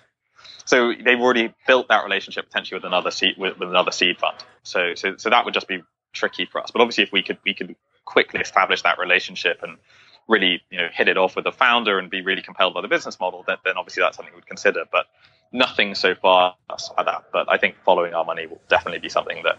So 0.64 0.92
they've 0.92 1.20
already 1.20 1.54
built 1.66 1.88
that 1.88 2.04
relationship 2.04 2.46
potentially 2.46 2.78
with 2.78 2.84
another 2.84 3.10
seed 3.10 3.34
with, 3.36 3.58
with 3.58 3.68
another 3.68 3.90
seed 3.90 4.18
fund. 4.18 4.36
So, 4.62 4.94
so 4.94 5.16
so 5.16 5.30
that 5.30 5.44
would 5.44 5.54
just 5.54 5.68
be 5.68 5.82
tricky 6.12 6.46
for 6.46 6.60
us. 6.60 6.70
But 6.70 6.80
obviously, 6.80 7.04
if 7.04 7.12
we 7.12 7.22
could 7.22 7.38
we 7.44 7.54
could 7.54 7.74
quickly 8.04 8.40
establish 8.40 8.82
that 8.82 8.98
relationship 8.98 9.60
and 9.62 9.78
really 10.28 10.62
you 10.70 10.78
know 10.78 10.88
hit 10.92 11.08
it 11.08 11.16
off 11.16 11.34
with 11.36 11.44
the 11.44 11.52
founder 11.52 11.98
and 11.98 12.10
be 12.10 12.22
really 12.22 12.42
compelled 12.42 12.74
by 12.74 12.80
the 12.80 12.88
business 12.88 13.18
model, 13.18 13.44
then, 13.46 13.56
then 13.64 13.76
obviously 13.76 14.02
that's 14.02 14.16
something 14.16 14.34
we'd 14.34 14.46
consider. 14.46 14.84
But 14.90 15.06
nothing 15.52 15.94
so 15.94 16.14
far 16.14 16.56
like 16.96 17.06
that. 17.06 17.24
But 17.32 17.50
I 17.50 17.58
think 17.58 17.76
following 17.84 18.14
our 18.14 18.24
money 18.24 18.46
will 18.46 18.60
definitely 18.68 19.00
be 19.00 19.08
something 19.08 19.42
that 19.44 19.58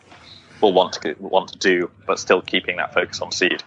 we'll 0.61 0.73
want 0.73 0.93
to 0.93 1.15
want 1.19 1.49
to 1.49 1.57
do, 1.57 1.91
but 2.07 2.19
still 2.19 2.41
keeping 2.41 2.77
that 2.77 2.93
focus 2.93 3.21
on 3.21 3.31
seed. 3.31 3.63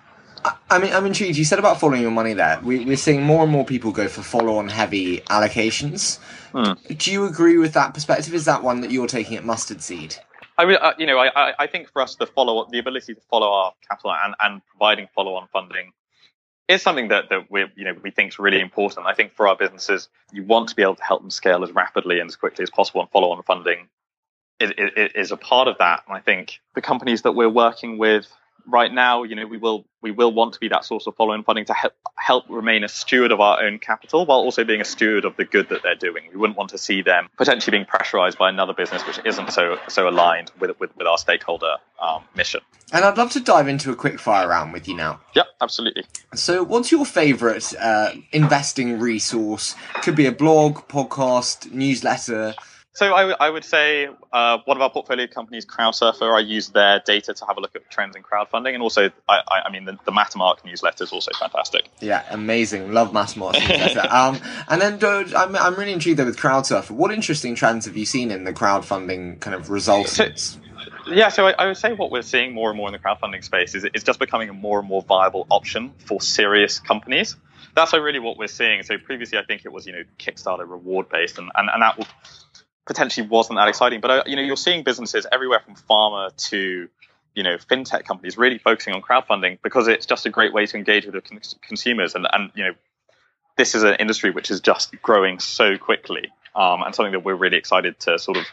I 0.70 0.78
mean, 0.78 0.92
I'm 0.92 1.06
intrigued. 1.06 1.36
You 1.36 1.44
said 1.44 1.58
about 1.58 1.80
following 1.80 2.02
your 2.02 2.10
money 2.10 2.32
there. 2.32 2.60
We, 2.62 2.92
are 2.92 2.96
seeing 2.96 3.22
more 3.22 3.42
and 3.42 3.50
more 3.50 3.64
people 3.64 3.92
go 3.92 4.08
for 4.08 4.22
follow-on 4.22 4.68
heavy 4.68 5.20
allocations. 5.22 6.18
Hmm. 6.52 6.72
Do 6.94 7.12
you 7.12 7.24
agree 7.26 7.58
with 7.58 7.72
that 7.74 7.94
perspective? 7.94 8.34
Is 8.34 8.44
that 8.44 8.62
one 8.62 8.80
that 8.80 8.90
you're 8.90 9.06
taking 9.06 9.36
at 9.36 9.44
Mustard 9.44 9.82
Seed? 9.82 10.16
I 10.58 10.64
mean, 10.64 10.78
uh, 10.80 10.92
you 10.98 11.06
know, 11.06 11.18
I, 11.18 11.52
I 11.58 11.66
think 11.66 11.90
for 11.90 12.00
us, 12.00 12.14
the 12.16 12.26
follow, 12.26 12.66
the 12.70 12.78
ability 12.78 13.14
to 13.14 13.20
follow 13.28 13.48
our 13.50 13.72
capital 13.88 14.14
and, 14.24 14.34
and 14.40 14.62
providing 14.66 15.08
follow-on 15.14 15.48
funding 15.52 15.92
is 16.68 16.82
something 16.82 17.08
that, 17.08 17.28
that 17.30 17.50
we 17.50 17.64
you 17.76 17.84
know 17.84 17.94
we 18.02 18.10
think 18.10 18.32
is 18.32 18.38
really 18.38 18.60
important. 18.60 19.06
I 19.06 19.14
think 19.14 19.34
for 19.34 19.46
our 19.46 19.56
businesses, 19.56 20.08
you 20.32 20.44
want 20.44 20.68
to 20.70 20.76
be 20.76 20.82
able 20.82 20.96
to 20.96 21.04
help 21.04 21.22
them 21.22 21.30
scale 21.30 21.62
as 21.62 21.72
rapidly 21.72 22.20
and 22.20 22.28
as 22.28 22.36
quickly 22.36 22.62
as 22.62 22.70
possible 22.70 23.00
and 23.00 23.10
follow 23.10 23.30
on 23.30 23.42
funding 23.42 23.88
is, 24.58 24.72
is 25.14 25.32
a 25.32 25.36
part 25.36 25.68
of 25.68 25.78
that. 25.78 26.02
And 26.06 26.16
I 26.16 26.20
think 26.20 26.60
the 26.74 26.80
companies 26.80 27.22
that 27.22 27.32
we're 27.32 27.48
working 27.48 27.98
with 27.98 28.26
right 28.66 28.92
now, 28.92 29.22
you 29.22 29.34
know, 29.34 29.46
we 29.46 29.56
will 29.56 29.86
we 30.02 30.10
will 30.10 30.32
want 30.32 30.54
to 30.54 30.60
be 30.60 30.68
that 30.68 30.84
source 30.84 31.06
of 31.06 31.16
follow-on 31.16 31.42
funding 31.44 31.64
to 31.66 31.74
help 31.74 31.94
help 32.16 32.44
remain 32.48 32.84
a 32.84 32.88
steward 32.88 33.32
of 33.32 33.40
our 33.40 33.62
own 33.62 33.78
capital 33.78 34.26
while 34.26 34.38
also 34.38 34.64
being 34.64 34.80
a 34.80 34.84
steward 34.84 35.24
of 35.24 35.36
the 35.36 35.44
good 35.44 35.68
that 35.68 35.82
they're 35.82 35.94
doing. 35.94 36.24
We 36.32 36.38
wouldn't 36.38 36.56
want 36.56 36.70
to 36.70 36.78
see 36.78 37.02
them 37.02 37.28
potentially 37.36 37.76
being 37.76 37.86
pressurized 37.86 38.38
by 38.38 38.48
another 38.48 38.72
business 38.72 39.06
which 39.06 39.20
isn't 39.24 39.52
so 39.52 39.78
so 39.88 40.08
aligned 40.08 40.50
with 40.58 40.78
with, 40.78 40.96
with 40.96 41.06
our 41.06 41.18
stakeholder 41.18 41.76
um, 42.00 42.22
mission. 42.34 42.60
And 42.92 43.04
I'd 43.04 43.18
love 43.18 43.30
to 43.32 43.40
dive 43.40 43.68
into 43.68 43.90
a 43.90 43.96
quick 43.96 44.20
fire 44.20 44.48
round 44.48 44.72
with 44.72 44.86
you 44.86 44.94
now. 44.94 45.20
Yep, 45.34 45.46
absolutely. 45.60 46.04
So, 46.34 46.62
what's 46.62 46.92
your 46.92 47.04
favorite 47.04 47.74
uh, 47.80 48.12
investing 48.32 49.00
resource? 49.00 49.74
Could 50.02 50.14
be 50.14 50.26
a 50.26 50.32
blog, 50.32 50.88
podcast, 50.88 51.72
newsletter. 51.72 52.54
So 52.96 53.12
I, 53.14 53.20
w- 53.20 53.36
I 53.38 53.50
would 53.50 53.66
say 53.66 54.08
uh, 54.32 54.56
one 54.64 54.78
of 54.78 54.80
our 54.80 54.88
portfolio 54.88 55.26
companies, 55.26 55.66
Crowdsurfer, 55.66 56.34
I 56.34 56.40
use 56.40 56.70
their 56.70 57.02
data 57.04 57.34
to 57.34 57.44
have 57.44 57.58
a 57.58 57.60
look 57.60 57.76
at 57.76 57.90
trends 57.90 58.16
in 58.16 58.22
crowdfunding, 58.22 58.72
and 58.72 58.82
also 58.82 59.10
I, 59.28 59.40
I, 59.46 59.62
I 59.66 59.70
mean 59.70 59.84
the, 59.84 59.98
the 60.06 60.12
Mattermark 60.12 60.64
newsletter 60.64 61.04
is 61.04 61.12
also 61.12 61.30
fantastic. 61.38 61.90
Yeah, 62.00 62.24
amazing. 62.30 62.94
Love 62.94 63.12
Mattermark 63.12 63.56
um, 64.10 64.40
and 64.68 64.80
then 64.80 65.04
uh, 65.04 65.24
I'm 65.36 65.54
I'm 65.56 65.74
really 65.74 65.92
intrigued 65.92 66.18
though 66.18 66.24
with 66.24 66.38
Crowdsurfer. 66.38 66.90
What 66.92 67.12
interesting 67.12 67.54
trends 67.54 67.84
have 67.84 67.98
you 67.98 68.06
seen 68.06 68.30
in 68.30 68.44
the 68.44 68.54
crowdfunding 68.54 69.40
kind 69.40 69.54
of 69.54 69.68
results? 69.68 70.12
So, 70.12 70.30
yeah, 71.06 71.28
so 71.28 71.48
I, 71.48 71.50
I, 71.50 71.66
would 71.66 71.76
say 71.76 71.92
what 71.92 72.10
we're 72.10 72.22
seeing 72.22 72.54
more 72.54 72.70
and 72.70 72.78
more 72.78 72.88
in 72.88 72.94
the 72.94 72.98
crowdfunding 72.98 73.44
space 73.44 73.74
is 73.74 73.84
it's 73.84 74.04
just 74.04 74.18
becoming 74.18 74.48
a 74.48 74.54
more 74.54 74.78
and 74.78 74.88
more 74.88 75.02
viable 75.02 75.46
option 75.50 75.92
for 76.06 76.22
serious 76.22 76.80
companies. 76.80 77.36
That's 77.74 77.92
really 77.92 78.20
what 78.20 78.38
we're 78.38 78.46
seeing. 78.46 78.82
So 78.84 78.96
previously, 78.96 79.36
I 79.36 79.44
think 79.44 79.66
it 79.66 79.72
was 79.72 79.86
you 79.86 79.92
know 79.92 80.04
Kickstarter 80.18 80.66
reward 80.66 81.10
based, 81.10 81.36
and, 81.36 81.50
and, 81.54 81.68
and 81.70 81.82
that 81.82 81.98
will 81.98 82.06
potentially 82.86 83.26
wasn't 83.26 83.58
that 83.58 83.68
exciting. 83.68 84.00
But 84.00 84.10
uh, 84.10 84.22
you 84.26 84.36
know, 84.36 84.42
you're 84.42 84.56
seeing 84.56 84.84
businesses 84.84 85.26
everywhere 85.30 85.60
from 85.60 85.74
pharma 85.74 86.34
to 86.50 86.88
you 87.36 87.42
know 87.42 87.56
fintech 87.56 88.04
companies 88.04 88.36
really 88.36 88.58
focusing 88.58 88.94
on 88.94 89.02
crowdfunding 89.02 89.58
because 89.62 89.86
it's 89.86 90.06
just 90.06 90.26
a 90.26 90.30
great 90.30 90.52
way 90.52 90.66
to 90.66 90.76
engage 90.76 91.04
with 91.04 91.14
the 91.14 91.20
con- 91.20 91.40
consumers 91.60 92.14
and 92.14 92.26
and 92.32 92.50
you 92.54 92.64
know 92.64 92.72
this 93.56 93.74
is 93.74 93.82
an 93.84 93.94
industry 93.96 94.30
which 94.30 94.50
is 94.50 94.60
just 94.60 95.00
growing 95.02 95.38
so 95.38 95.78
quickly 95.78 96.32
um, 96.54 96.82
and 96.82 96.94
something 96.94 97.12
that 97.12 97.24
we're 97.24 97.34
really 97.34 97.58
excited 97.58 97.98
to 98.00 98.18
sort 98.18 98.38
of 98.38 98.44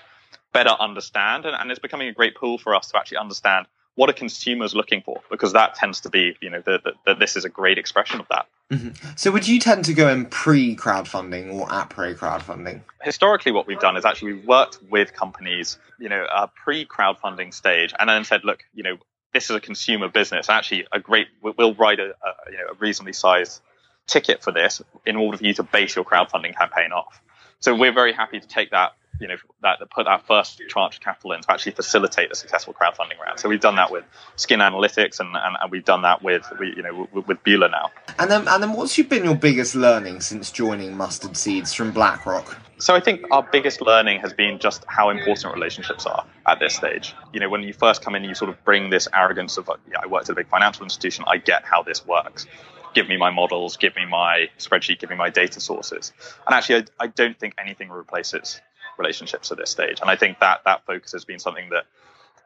better 0.52 0.70
understand 0.70 1.46
and, 1.46 1.56
and 1.56 1.72
it's 1.72 1.80
becoming 1.80 2.10
a 2.10 2.14
great 2.14 2.36
pool 2.36 2.58
for 2.58 2.76
us 2.76 2.90
to 2.92 2.98
actually 2.98 3.18
understand 3.18 3.66
what 3.96 4.10
are 4.10 4.14
consumers 4.14 4.74
looking 4.74 5.02
for 5.02 5.22
because 5.30 5.54
that 5.54 5.76
tends 5.76 6.02
to 6.02 6.10
be 6.10 6.36
you 6.42 6.50
know 6.50 6.62
that 6.66 7.20
this 7.20 7.36
is 7.36 7.46
a 7.46 7.50
great 7.50 7.78
expression 7.78 8.20
of 8.20 8.28
that 8.30 8.48
Mm-hmm. 8.74 9.10
So, 9.16 9.32
would 9.32 9.48
you 9.48 9.60
tend 9.60 9.86
to 9.86 9.94
go 9.94 10.10
in 10.10 10.26
pre 10.26 10.76
crowdfunding 10.76 11.54
or 11.54 11.72
at 11.72 11.90
pre 11.90 12.14
crowdfunding? 12.14 12.82
Historically, 13.02 13.52
what 13.52 13.68
we've 13.68 13.80
done 13.80 13.98
is 13.98 14.06
actually 14.06 14.34
we've 14.34 14.48
worked 14.48 14.80
with 14.90 15.14
companies, 15.14 15.78
you 16.00 16.10
know, 16.10 16.26
a 16.34 16.48
pre 16.48 16.86
crowdfunding 16.86 17.54
stage, 17.54 17.94
and 18.00 18.10
then 18.10 18.24
said, 18.24 18.44
look, 18.44 18.64
you 18.74 18.84
know, 18.84 18.98
this 19.34 19.50
is 19.50 19.56
a 19.56 19.60
consumer 19.60 20.08
business. 20.08 20.50
Actually, 20.50 20.88
a 20.92 21.00
great 21.00 21.28
we'll 21.42 21.76
write 21.76 22.00
a, 22.00 22.06
a 22.06 22.52
you 22.52 22.58
know 22.58 22.72
a 22.72 22.74
reasonably 22.80 23.14
sized 23.14 23.62
ticket 24.08 24.44
for 24.44 24.52
this 24.52 24.82
in 25.06 25.18
order 25.18 25.38
for 25.38 25.46
you 25.46 25.54
to 25.54 25.64
base 25.64 25.96
your 25.96 26.06
crowdfunding 26.06 26.58
campaign 26.58 26.92
off. 26.92 27.22
So 27.60 27.76
we're 27.76 27.94
very 27.94 28.14
happy 28.14 28.40
to 28.40 28.48
take 28.48 28.72
that 28.72 28.94
you 29.20 29.28
know 29.28 29.36
that 29.62 29.80
put 29.90 30.06
that 30.06 30.26
first 30.28 30.62
tranche 30.70 30.96
of 30.96 31.02
capital 31.02 31.34
in 31.34 31.42
to 31.42 31.52
actually 31.52 31.74
facilitate 31.74 32.30
the 32.30 32.36
successful 32.36 32.74
crowdfunding 32.74 33.20
round. 33.24 33.40
So 33.40 33.50
we've 33.50 33.60
done 33.60 33.76
that 33.76 33.92
with 33.92 34.04
Skin 34.36 34.60
Analytics, 34.60 35.20
and, 35.20 35.36
and, 35.36 35.58
and 35.62 35.72
we've 35.72 35.86
done 35.86 36.02
that 36.02 36.24
with 36.24 36.46
we, 36.60 36.74
you 36.76 36.84
know 36.84 37.08
with, 37.12 37.28
with 37.28 37.44
Beulah 37.44 37.70
now. 37.70 37.92
And 38.20 38.30
then 38.30 38.48
and 38.48 38.64
then 38.64 38.74
what's 38.74 39.00
been 39.02 39.24
your 39.24 39.36
biggest 39.36 39.76
learning 39.76 40.22
since 40.22 40.52
joining 40.52 40.96
Mustard 40.98 41.38
Seeds 41.38 41.74
from 41.74 41.92
BlackRock? 41.92 42.58
So 42.80 42.94
I 42.94 43.00
think 43.00 43.24
our 43.32 43.48
biggest 43.50 43.82
learning 43.82 44.20
has 44.22 44.34
been 44.34 44.60
just 44.60 44.84
how 44.88 45.10
important 45.10 45.54
relationships 45.54 46.06
are 46.06 46.26
at 46.48 46.60
this 46.60 46.76
stage. 46.76 47.14
You 47.32 47.40
know, 47.40 47.50
when 47.50 47.64
you 47.64 47.72
first 47.72 48.04
come 48.04 48.16
in, 48.16 48.24
you 48.24 48.36
sort 48.36 48.50
of 48.50 48.62
bring 48.66 48.90
this 48.90 49.08
arrogance 49.14 49.58
of, 49.58 49.70
yeah, 49.90 50.00
I 50.04 50.08
worked 50.08 50.30
at 50.30 50.34
a 50.34 50.36
big 50.36 50.50
financial 50.50 50.84
institution, 50.84 51.24
I 51.28 51.38
get 51.38 51.64
how 51.64 51.84
this 51.84 52.06
works 52.06 52.46
give 52.94 53.08
me 53.08 53.18
my 53.18 53.32
models, 53.32 53.78
give 53.78 53.96
me 53.96 54.06
my 54.06 54.50
spreadsheet, 54.60 55.00
give 55.00 55.10
me 55.10 55.16
my 55.16 55.30
data 55.30 55.60
sources. 55.60 56.14
And 56.46 56.56
actually, 56.56 56.86
I, 57.00 57.06
I, 57.06 57.08
don't 57.08 57.38
think 57.40 57.56
anything 57.58 57.90
replaces 57.90 58.62
relationships 58.98 59.52
at 59.52 59.58
this 59.58 59.70
stage. 59.70 60.00
And 60.02 60.10
I 60.10 60.16
think 60.16 60.40
that 60.40 60.62
that 60.66 60.86
focus 60.86 61.12
has 61.14 61.26
been 61.26 61.40
something 61.40 61.70
that 61.70 61.86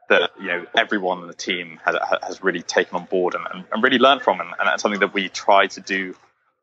that 0.09 0.31
you 0.39 0.47
know 0.47 0.65
everyone 0.77 1.21
in 1.21 1.27
the 1.27 1.33
team 1.33 1.79
has, 1.83 1.95
has 2.23 2.43
really 2.43 2.61
taken 2.61 2.95
on 2.95 3.05
board 3.05 3.35
and, 3.35 3.45
and, 3.53 3.65
and 3.71 3.83
really 3.83 3.97
learned 3.97 4.21
from, 4.21 4.39
and, 4.39 4.49
and 4.57 4.67
that's 4.67 4.81
something 4.81 5.01
that 5.01 5.13
we 5.13 5.29
try 5.29 5.67
to 5.67 5.81
do 5.81 6.15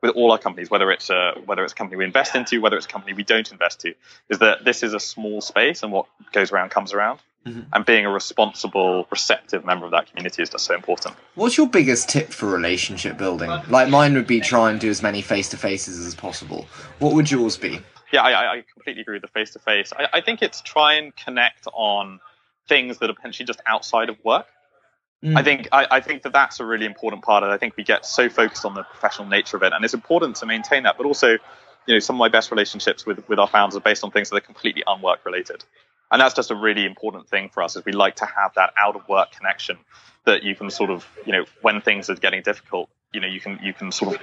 with 0.05 0.14
all 0.16 0.33
our 0.33 0.38
companies, 0.38 0.70
whether 0.70 0.90
it's 0.90 1.09
a 1.09 1.33
whether 1.47 1.64
it's 1.64 1.73
a 1.73 1.77
company 1.77 1.97
we 1.97 2.05
invest 2.05 2.35
into, 2.35 2.61
whether 2.61 2.77
it's 2.77 2.87
a 2.87 2.88
company 2.88 3.14
we 3.14 3.25
don't 3.25 3.51
invest 3.51 3.81
to, 3.81 3.94
is 4.29 4.38
that 4.38 4.64
this 4.64 4.83
is 4.83 4.92
a 4.92 5.01
small 5.01 5.40
space, 5.40 5.83
and 5.83 5.92
what 5.92 6.07
goes 6.33 6.53
around 6.53 6.70
comes 6.70 6.92
around. 6.92 7.20
Mm-hmm. 7.47 7.61
And 7.75 7.85
being 7.85 8.07
a 8.07 8.11
responsible, 8.11 9.07
receptive 9.11 9.66
member 9.66 9.85
of 9.85 9.92
that 9.92 10.07
community 10.07 10.42
is 10.42 10.49
just 10.49 10.64
so 10.64 10.75
important. 10.75 11.14
What's 11.35 11.59
your 11.59 11.68
biggest 11.68 12.09
tip 12.09 12.31
for 12.31 12.47
relationship 12.47 13.18
building? 13.18 13.51
Like 13.68 13.90
mine 13.90 14.14
would 14.14 14.27
be 14.27 14.40
try 14.40 14.70
and 14.70 14.81
do 14.81 14.88
as 14.88 15.03
many 15.03 15.20
face 15.20 15.51
to 15.51 15.59
faces 15.59 16.07
as 16.07 16.14
possible. 16.14 16.66
What 17.01 17.12
would 17.14 17.31
yours 17.31 17.59
be? 17.59 17.81
Yeah, 18.14 18.22
I, 18.22 18.53
I 18.53 18.64
completely 18.72 19.03
agree 19.03 19.16
with 19.16 19.22
the 19.22 19.29
face 19.29 19.50
to 19.53 19.59
face. 19.59 19.92
I 20.12 20.20
think 20.20 20.40
it's 20.40 20.61
try 20.61 20.94
and 20.94 21.14
connect 21.16 21.66
on 21.72 22.20
things 22.68 22.98
that 22.98 23.11
are 23.11 23.14
potentially 23.14 23.44
just 23.44 23.61
outside 23.66 24.09
of 24.09 24.16
work. 24.24 24.46
Mm. 25.22 25.37
I 25.37 25.42
think 25.42 25.68
I, 25.72 25.87
I, 25.90 26.00
think 26.00 26.22
that 26.22 26.33
that's 26.33 26.61
a 26.61 26.64
really 26.64 26.87
important 26.87 27.24
part 27.24 27.42
of 27.42 27.50
it. 27.50 27.53
I 27.53 27.59
think 27.59 27.77
we 27.77 27.83
get 27.83 28.07
so 28.07 28.29
focused 28.29 28.64
on 28.64 28.74
the 28.74 28.85
professional 28.85 29.27
nature 29.27 29.57
of 29.57 29.64
it, 29.64 29.72
and 29.72 29.85
it's 29.85 29.94
important 29.94 30.37
to 30.37 30.46
maintain 30.46 30.85
that. 30.85 30.96
But 30.96 31.07
also, 31.07 31.31
you 31.87 31.94
know, 31.94 31.98
some 31.98 32.16
of 32.16 32.18
my 32.18 32.29
best 32.29 32.53
relationships 32.53 33.05
with 33.05 33.29
with 33.29 33.38
our 33.38 33.48
founders 33.48 33.77
are 33.77 33.81
based 33.81 34.05
on 34.05 34.12
things 34.12 34.31
that 34.31 34.37
are 34.37 34.40
completely 34.40 34.85
unwork 34.87 35.24
related, 35.24 35.64
and 36.12 36.20
that's 36.20 36.35
just 36.35 36.50
a 36.50 36.55
really 36.55 36.85
important 36.85 37.29
thing 37.29 37.48
for 37.48 37.62
us. 37.64 37.74
Is 37.74 37.85
we 37.85 37.92
like 37.92 38.16
to 38.16 38.27
have 38.27 38.55
that 38.55 38.74
out 38.77 38.94
of 38.96 39.09
work 39.09 39.33
connection 39.33 39.79
that 40.24 40.42
you 40.42 40.55
can 40.55 40.70
sort 40.70 40.90
of, 40.90 41.07
you 41.27 41.33
know, 41.33 41.44
when 41.62 41.81
things 41.81 42.09
are 42.11 42.14
getting 42.14 42.42
difficult, 42.42 42.88
you 43.14 43.20
know 43.20 43.29
you 43.29 43.40
can 43.40 43.59
you 43.62 43.72
can 43.72 43.92
sort 43.92 44.16
of 44.16 44.22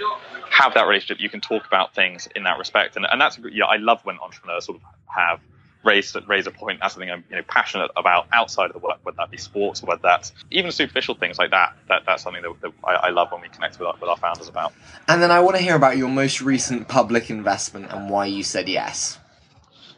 have 0.50 0.74
that 0.74 0.88
relationship 0.88 1.20
you 1.20 1.30
can 1.30 1.42
talk 1.42 1.66
about 1.66 1.96
things 1.96 2.28
in 2.36 2.44
that 2.44 2.58
respect 2.58 2.96
and, 2.96 3.06
and 3.10 3.20
that's 3.20 3.40
yeah 3.52 3.66
i 3.66 3.78
love 3.78 4.02
when 4.04 4.20
entrepreneurs 4.20 4.66
sort 4.66 4.78
of 4.78 4.84
have 5.06 5.40
raised 5.84 6.16
raise 6.28 6.46
a 6.46 6.52
point 6.52 6.80
that's 6.80 6.94
something 6.94 7.10
i'm 7.10 7.24
you 7.30 7.36
know 7.36 7.42
passionate 7.48 7.90
about 7.96 8.28
outside 8.34 8.68
of 8.68 8.74
the 8.74 8.80
work 8.80 9.00
whether 9.04 9.18
that 9.18 9.32
be 9.32 9.38
sports 9.38 9.82
or 9.82 9.88
whether 9.88 10.02
that's 10.04 10.32
even 10.52 10.72
superficial 10.72 11.16
things 11.16 11.40
like 11.40 11.50
that 11.52 11.74
that 11.88 12.04
that's 12.06 12.22
something 12.22 12.44
that, 12.44 12.54
that 12.62 12.72
I, 12.84 12.94
I, 12.94 13.10
love 13.10 13.32
when 13.32 13.42
we 13.42 13.50
connect 13.50 13.80
with 13.80 13.88
our, 13.88 13.96
with 14.00 14.10
our 14.10 14.18
founders 14.18 14.48
about 14.48 14.74
and 15.08 15.24
then 15.24 15.32
i 15.32 15.40
want 15.40 15.56
to 15.58 15.64
hear 15.64 15.76
about 15.76 15.98
your 15.98 16.10
most 16.10 16.42
recent 16.42 16.88
public 16.88 17.30
investment 17.30 17.92
and 17.92 18.10
why 18.10 18.26
you 18.26 18.44
said 18.44 18.70
yes 18.70 19.18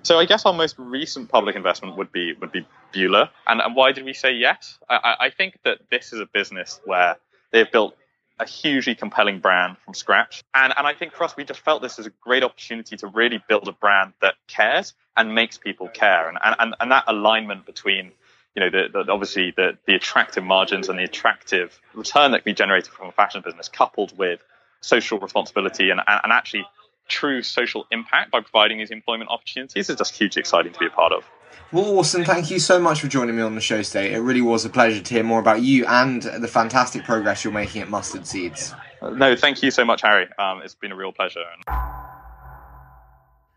so 0.03 0.19
I 0.19 0.25
guess 0.25 0.45
our 0.45 0.51
most 0.51 0.75
recent 0.77 1.29
public 1.29 1.55
investment 1.55 1.97
would 1.97 2.11
be 2.11 2.33
would 2.33 2.51
be 2.51 2.67
Beulah. 2.91 3.31
And, 3.47 3.61
and 3.61 3.73
why 3.73 3.93
did 3.93 4.03
we 4.03 4.13
say 4.13 4.33
yes? 4.33 4.77
I, 4.89 5.15
I 5.19 5.29
think 5.29 5.57
that 5.63 5.79
this 5.89 6.11
is 6.11 6.19
a 6.19 6.25
business 6.25 6.81
where 6.83 7.15
they've 7.51 7.71
built 7.71 7.95
a 8.39 8.47
hugely 8.47 8.95
compelling 8.95 9.39
brand 9.39 9.77
from 9.77 9.93
scratch. 9.93 10.43
And, 10.53 10.73
and 10.75 10.87
I 10.87 10.93
think 10.93 11.13
for 11.13 11.23
us, 11.23 11.35
we 11.35 11.43
just 11.43 11.59
felt 11.59 11.81
this 11.81 11.99
is 11.99 12.07
a 12.07 12.11
great 12.21 12.43
opportunity 12.43 12.97
to 12.97 13.07
really 13.07 13.43
build 13.47 13.67
a 13.67 13.71
brand 13.71 14.13
that 14.21 14.35
cares 14.47 14.93
and 15.15 15.35
makes 15.35 15.57
people 15.57 15.87
care. 15.87 16.27
And, 16.29 16.37
and, 16.59 16.75
and 16.79 16.91
that 16.91 17.03
alignment 17.07 17.65
between, 17.65 18.11
you 18.55 18.61
know, 18.61 18.69
the, 18.69 18.87
the, 18.91 19.11
obviously 19.11 19.53
the, 19.55 19.77
the 19.85 19.95
attractive 19.95 20.43
margins 20.43 20.89
and 20.89 20.97
the 20.97 21.03
attractive 21.03 21.79
return 21.93 22.31
that 22.31 22.39
can 22.43 22.51
be 22.51 22.55
generated 22.55 22.91
from 22.91 23.09
a 23.09 23.11
fashion 23.11 23.41
business 23.45 23.67
coupled 23.67 24.17
with 24.17 24.43
social 24.81 25.19
responsibility 25.19 25.89
and, 25.91 26.01
and, 26.07 26.21
and 26.23 26.33
actually 26.33 26.65
true 27.07 27.41
social 27.41 27.85
impact 27.91 28.31
by 28.31 28.41
providing 28.41 28.77
these 28.77 28.91
employment 28.91 29.29
opportunities 29.29 29.89
is 29.89 29.95
just 29.95 30.15
hugely 30.15 30.39
exciting 30.39 30.73
to 30.73 30.79
be 30.79 30.85
a 30.85 30.89
part 30.89 31.11
of. 31.11 31.23
Well, 31.71 31.85
Orson, 31.85 32.23
thank 32.23 32.51
you 32.51 32.59
so 32.59 32.79
much 32.79 33.01
for 33.01 33.07
joining 33.07 33.35
me 33.35 33.41
on 33.41 33.55
the 33.55 33.61
show 33.61 33.81
today. 33.81 34.13
It 34.13 34.19
really 34.19 34.41
was 34.41 34.63
a 34.63 34.69
pleasure 34.69 35.01
to 35.01 35.13
hear 35.13 35.23
more 35.23 35.39
about 35.39 35.61
you 35.63 35.85
and 35.87 36.21
the 36.21 36.47
fantastic 36.47 37.03
progress 37.03 37.43
you're 37.43 37.53
making 37.53 37.81
at 37.81 37.89
Mustard 37.89 38.27
Seeds. 38.27 38.75
No, 39.01 39.35
thank 39.35 39.63
you 39.63 39.71
so 39.71 39.83
much, 39.83 40.01
Harry. 40.03 40.27
Um, 40.37 40.61
it's 40.61 40.75
been 40.75 40.91
a 40.91 40.95
real 40.95 41.11
pleasure. 41.11 41.43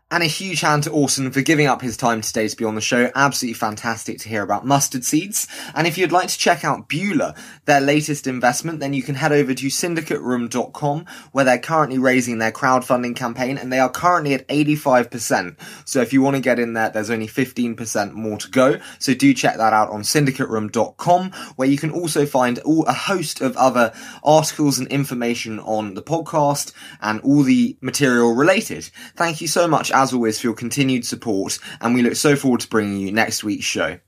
And 0.09 0.23
a 0.23 0.27
huge 0.27 0.61
hand 0.61 0.83
to 0.83 0.89
Orson 0.89 1.31
for 1.31 1.41
giving 1.41 1.67
up 1.67 1.81
his 1.81 1.97
time 1.97 2.21
today 2.21 2.47
to 2.47 2.55
be 2.55 2.63
on 2.63 2.75
the 2.75 2.81
show. 2.81 3.11
Absolutely 3.13 3.55
fantastic 3.55 4.19
to 4.19 4.29
hear 4.29 4.41
about 4.41 4.65
mustard 4.65 5.03
seeds. 5.03 5.49
And 5.75 5.85
if 5.85 5.97
you'd 5.97 6.13
like 6.13 6.29
to 6.29 6.37
check 6.37 6.63
out 6.63 6.87
Beulah, 6.87 7.35
their 7.65 7.81
latest 7.81 8.25
investment, 8.25 8.79
then 8.79 8.93
you 8.93 9.03
can 9.03 9.15
head 9.15 9.33
over 9.33 9.53
to 9.53 9.67
syndicateroom.com 9.67 11.05
where 11.33 11.43
they're 11.43 11.59
currently 11.59 11.99
raising 11.99 12.37
their 12.37 12.53
crowdfunding 12.53 13.17
campaign 13.17 13.57
and 13.57 13.71
they 13.71 13.79
are 13.79 13.89
currently 13.89 14.33
at 14.33 14.47
85%. 14.47 15.57
So 15.83 15.99
if 15.99 16.13
you 16.13 16.21
want 16.21 16.37
to 16.37 16.41
get 16.41 16.57
in 16.57 16.71
there, 16.71 16.89
there's 16.89 17.09
only 17.09 17.27
15% 17.27 18.13
more 18.13 18.37
to 18.37 18.49
go. 18.49 18.79
So 18.99 19.13
do 19.13 19.33
check 19.33 19.57
that 19.57 19.73
out 19.73 19.89
on 19.89 20.03
syndicateroom.com 20.03 21.31
where 21.57 21.67
you 21.67 21.77
can 21.77 21.91
also 21.91 22.25
find 22.25 22.59
all 22.59 22.85
a 22.85 22.93
host 22.93 23.41
of 23.41 23.57
other 23.57 23.91
articles 24.23 24.79
and 24.79 24.87
information 24.87 25.59
on 25.59 25.95
the 25.95 26.01
podcast 26.01 26.71
and 27.01 27.19
all 27.25 27.43
the 27.43 27.75
material 27.81 28.33
related. 28.33 28.89
Thank 29.17 29.41
you 29.41 29.49
so 29.49 29.67
much 29.67 29.91
as 29.97 30.13
always, 30.13 30.39
for 30.39 30.47
your 30.47 30.53
continued 30.53 31.05
support, 31.05 31.59
and 31.81 31.93
we 31.93 32.01
look 32.01 32.15
so 32.15 32.35
forward 32.35 32.61
to 32.61 32.69
bringing 32.69 32.99
you 32.99 33.11
next 33.11 33.43
week's 33.43 33.65
show. 33.65 33.99